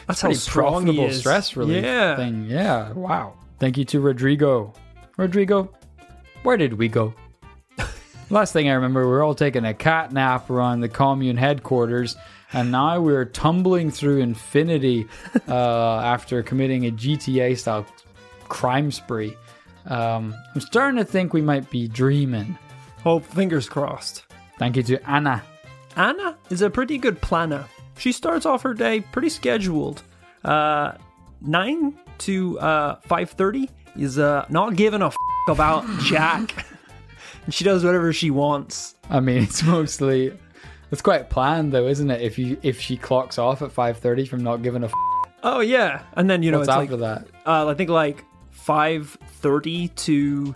[0.05, 1.19] That's how strong he is.
[1.19, 2.15] stress relief Yeah.
[2.15, 2.45] thing.
[2.45, 2.91] Yeah.
[2.91, 3.33] Wow.
[3.59, 4.71] Thank you to Rodrigo.
[5.17, 5.73] Rodrigo,
[6.43, 7.15] where did we go?
[8.29, 12.17] Last thing I remember, we were all taking a cat nap around the commune headquarters,
[12.51, 15.07] and now we're tumbling through infinity
[15.47, 17.85] uh, after committing a GTA style
[18.49, 19.35] crime spree.
[19.85, 22.57] Um, I'm starting to think we might be dreaming.
[23.01, 24.25] Hope fingers crossed.
[24.59, 25.41] Thank you to Anna.
[25.95, 27.65] Anna is a pretty good planner.
[27.97, 30.03] She starts off her day pretty scheduled.
[30.43, 30.93] Uh,
[31.41, 35.15] nine to uh five thirty is uh not giving a f-
[35.47, 36.65] about Jack.
[37.49, 38.95] she does whatever she wants.
[39.09, 40.37] I mean, it's mostly
[40.91, 42.21] it's quite planned though, isn't it?
[42.21, 44.93] If you if she clocks off at 5:30 from not giving a f-
[45.43, 47.27] Oh yeah, and then you know what's it's after like that.
[47.45, 50.53] uh, I think like five thirty to.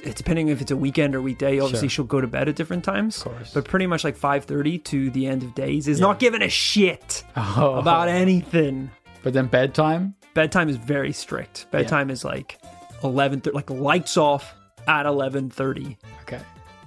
[0.00, 1.58] It's depending if it's a weekend or weekday.
[1.58, 2.04] Obviously, Sure.
[2.04, 3.16] she'll go to bed at different times.
[3.18, 3.52] Of course.
[3.54, 6.48] but pretty much like five thirty to the end of days is not giving a
[6.48, 7.74] shit Oh.
[7.74, 8.90] about anything.
[9.24, 11.66] But then bedtime, bedtime is very strict.
[11.72, 12.58] Bedtime is like
[13.02, 14.54] eleven, like lights off
[14.86, 15.96] at eleven thirty.
[16.22, 16.40] okay.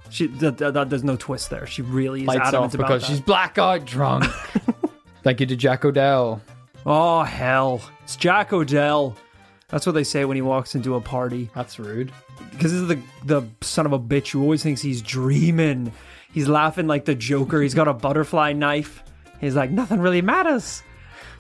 [0.10, 1.68] She th- th- th- there's no twist there.
[1.68, 3.08] She really is Lights adamant off about because that.
[3.08, 4.26] she's blackout drunk.
[5.24, 6.42] Thank you to Jack Odell.
[6.86, 9.16] Oh hell, it's Jack Odell.
[9.68, 11.50] That's what they say when he walks into a party.
[11.54, 12.12] That's rude.
[12.52, 15.92] Because this is the the son of a bitch who always thinks he's dreaming.
[16.32, 17.62] He's laughing like the Joker.
[17.62, 19.04] He's got a butterfly knife.
[19.40, 20.82] He's like nothing really matters.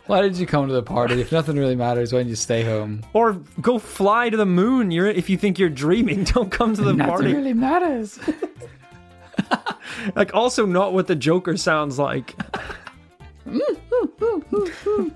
[0.09, 1.21] Why did you come to the party?
[1.21, 3.03] If nothing really matters, why don't you stay home?
[3.13, 4.89] Or go fly to the moon.
[4.89, 7.23] You're if you think you're dreaming, don't come to the Nothing party.
[7.25, 8.19] Nothing really matters.
[10.15, 12.35] Like also not what the Joker sounds like.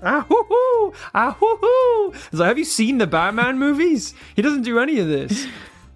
[0.02, 2.12] ah hoo hoo, ah hoo hoo.
[2.32, 4.14] Like, have you seen the Batman movies?
[4.36, 5.48] He doesn't do any of this.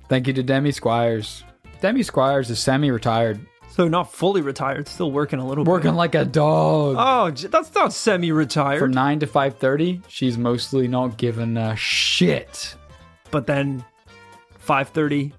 [0.08, 1.44] Thank you to Demi Squires.
[1.80, 3.38] Demi Squires is semi-retired.
[3.78, 5.70] So not fully retired, still working a little bit.
[5.70, 5.96] Working bit.
[5.98, 6.96] like a dog.
[6.98, 8.80] Oh, j- that's not semi-retired.
[8.80, 12.74] From 9 to 5.30, she's mostly not given a shit.
[13.30, 13.84] but then
[14.66, 15.32] 5:30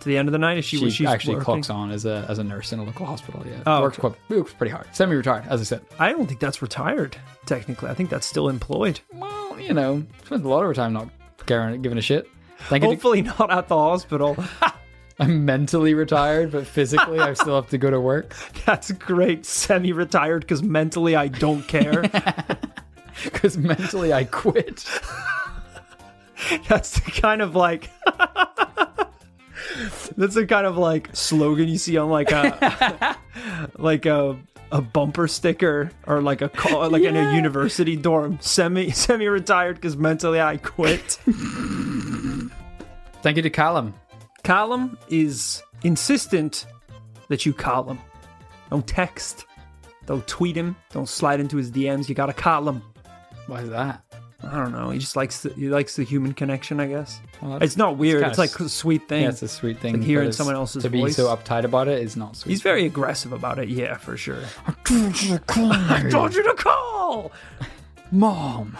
[0.00, 1.44] to the end of the night is she She she's actually working?
[1.44, 3.62] clocks on as a, as a nurse in a local hospital, yeah.
[3.66, 4.88] Oh, works, quite, works pretty hard.
[4.92, 5.82] Semi-retired, as I said.
[6.00, 7.16] I don't think that's retired
[7.46, 7.88] technically.
[7.88, 8.98] I think that's still employed.
[9.14, 11.08] Well, you know, spends a lot of her time not
[11.46, 12.28] caring, giving a shit.
[12.62, 12.90] Thank you.
[12.90, 14.36] Hopefully not at the hospital.
[15.18, 18.34] I'm mentally retired, but physically I still have to go to work
[18.66, 19.46] That's great.
[19.46, 22.02] Semi-retired because mentally I don't care.
[23.24, 24.84] because mentally I quit.
[26.68, 27.90] that's the kind of like
[30.16, 33.16] That's the kind of like slogan you see on like a
[33.78, 34.36] like a
[34.72, 38.38] a bumper sticker or like a call like in a university dorm.
[38.40, 41.18] Semi semi retired because mentally I quit.
[43.22, 43.94] Thank you to Callum.
[44.46, 46.66] Callum is insistent
[47.26, 47.98] that you call him.
[48.70, 49.44] Don't text.
[50.06, 50.76] Don't tweet him.
[50.92, 52.08] Don't slide into his DMs.
[52.08, 52.80] You gotta call him.
[53.48, 54.02] Why is that?
[54.44, 54.90] I don't know.
[54.90, 56.78] He just likes the, he likes the human connection.
[56.78, 58.20] I guess Well, it's not weird.
[58.20, 59.22] kinda It's, like a sweet thing.
[59.24, 59.94] Yeah, it's a sweet thing.
[59.94, 61.16] Like hearing someone else's to be voice.
[61.16, 62.52] so uptight about it is not sweet.
[62.52, 63.68] He's very aggressive about it.
[63.68, 64.42] Yeah, for sure.
[64.68, 65.72] I told you to call.
[65.72, 67.32] I told you to call.
[68.12, 68.76] Mom.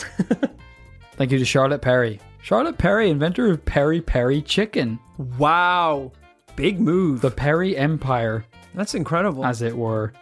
[1.16, 2.20] Thank you to Charlotte Perry.
[2.47, 5.01] Charlotte Perry, inventor of Perry Perry Chicken,
[5.36, 6.12] Wow,
[6.55, 7.20] big move.
[7.20, 9.44] the Perry Empire, That's incredible.
[9.44, 10.12] as it were.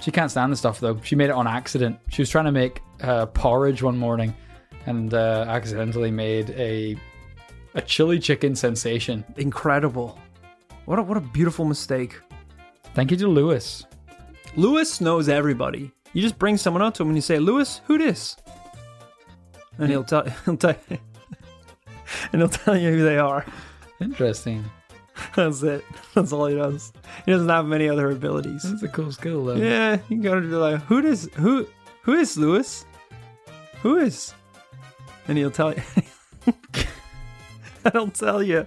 [0.00, 0.98] She can't stand the stuff though.
[1.02, 1.98] She made it on accident.
[2.08, 4.34] She was trying to make uh, porridge one morning,
[4.86, 6.96] and uh, accidentally made a
[7.74, 9.22] a chili chicken sensation.
[9.36, 10.18] incredible.
[10.86, 12.18] What a what a beautiful mistake.
[12.94, 13.84] Thank you to Lewis.
[14.56, 15.92] Lewis knows everybody.
[16.14, 18.38] You just bring someone up to him and you say, "Lewis, who this?"
[19.76, 20.74] And he'll tell he'll tell
[22.32, 23.44] and he'll tell you who they are.
[24.00, 24.64] Interesting.
[25.36, 25.84] That's it.
[26.14, 26.92] That's all he does.
[27.26, 28.62] He doesn't have many other abilities.
[28.62, 29.56] That's a cool skill though.
[29.56, 31.28] Yeah, you gotta be like, "Who this?
[31.34, 31.66] Who
[32.02, 32.86] who is Lewis?
[33.82, 34.34] Who is?"
[35.26, 35.82] And he'll tell you.
[37.94, 38.66] I'll tell you.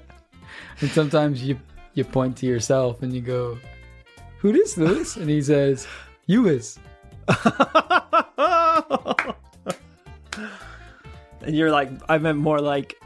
[0.82, 1.58] And sometimes you
[1.94, 3.58] you point to yourself and you go,
[4.39, 5.88] "Who is this, Lewis?" And he says,
[6.26, 6.78] "You is."
[11.42, 13.02] and you're like, I meant more like,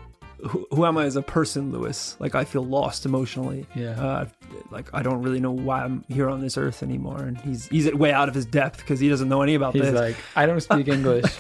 [0.47, 2.15] who, who am I as a person, Lewis?
[2.19, 3.65] Like, I feel lost emotionally.
[3.75, 3.99] Yeah.
[3.99, 4.25] Uh,
[4.71, 7.19] like, I don't really know why I'm here on this earth anymore.
[7.19, 9.83] And he's he's way out of his depth because he doesn't know any about He's
[9.83, 9.93] this.
[9.93, 11.25] like, I don't speak English.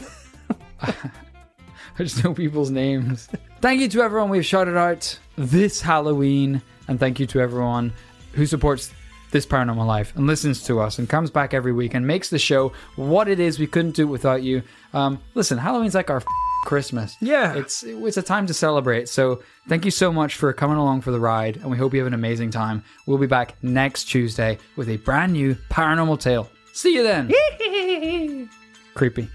[0.81, 3.29] I just know people's names.
[3.61, 7.93] Thank you to everyone we've shouted out this Halloween, and thank you to everyone
[8.33, 8.91] who supports
[9.31, 12.39] this paranormal life and listens to us and comes back every week and makes the
[12.39, 13.59] show what it is.
[13.59, 14.61] We couldn't do it without you.
[14.93, 16.25] Um, listen, Halloween's like our f-
[16.65, 17.15] Christmas.
[17.21, 17.53] Yeah.
[17.53, 19.07] it's it's a time to celebrate.
[19.07, 21.99] So thank you so much for coming along for the ride, and we hope you
[21.99, 22.83] have an amazing time.
[23.05, 26.49] We'll be back next Tuesday with a brand new paranormal tale.
[26.73, 28.49] See you then.
[28.95, 29.29] Creepy.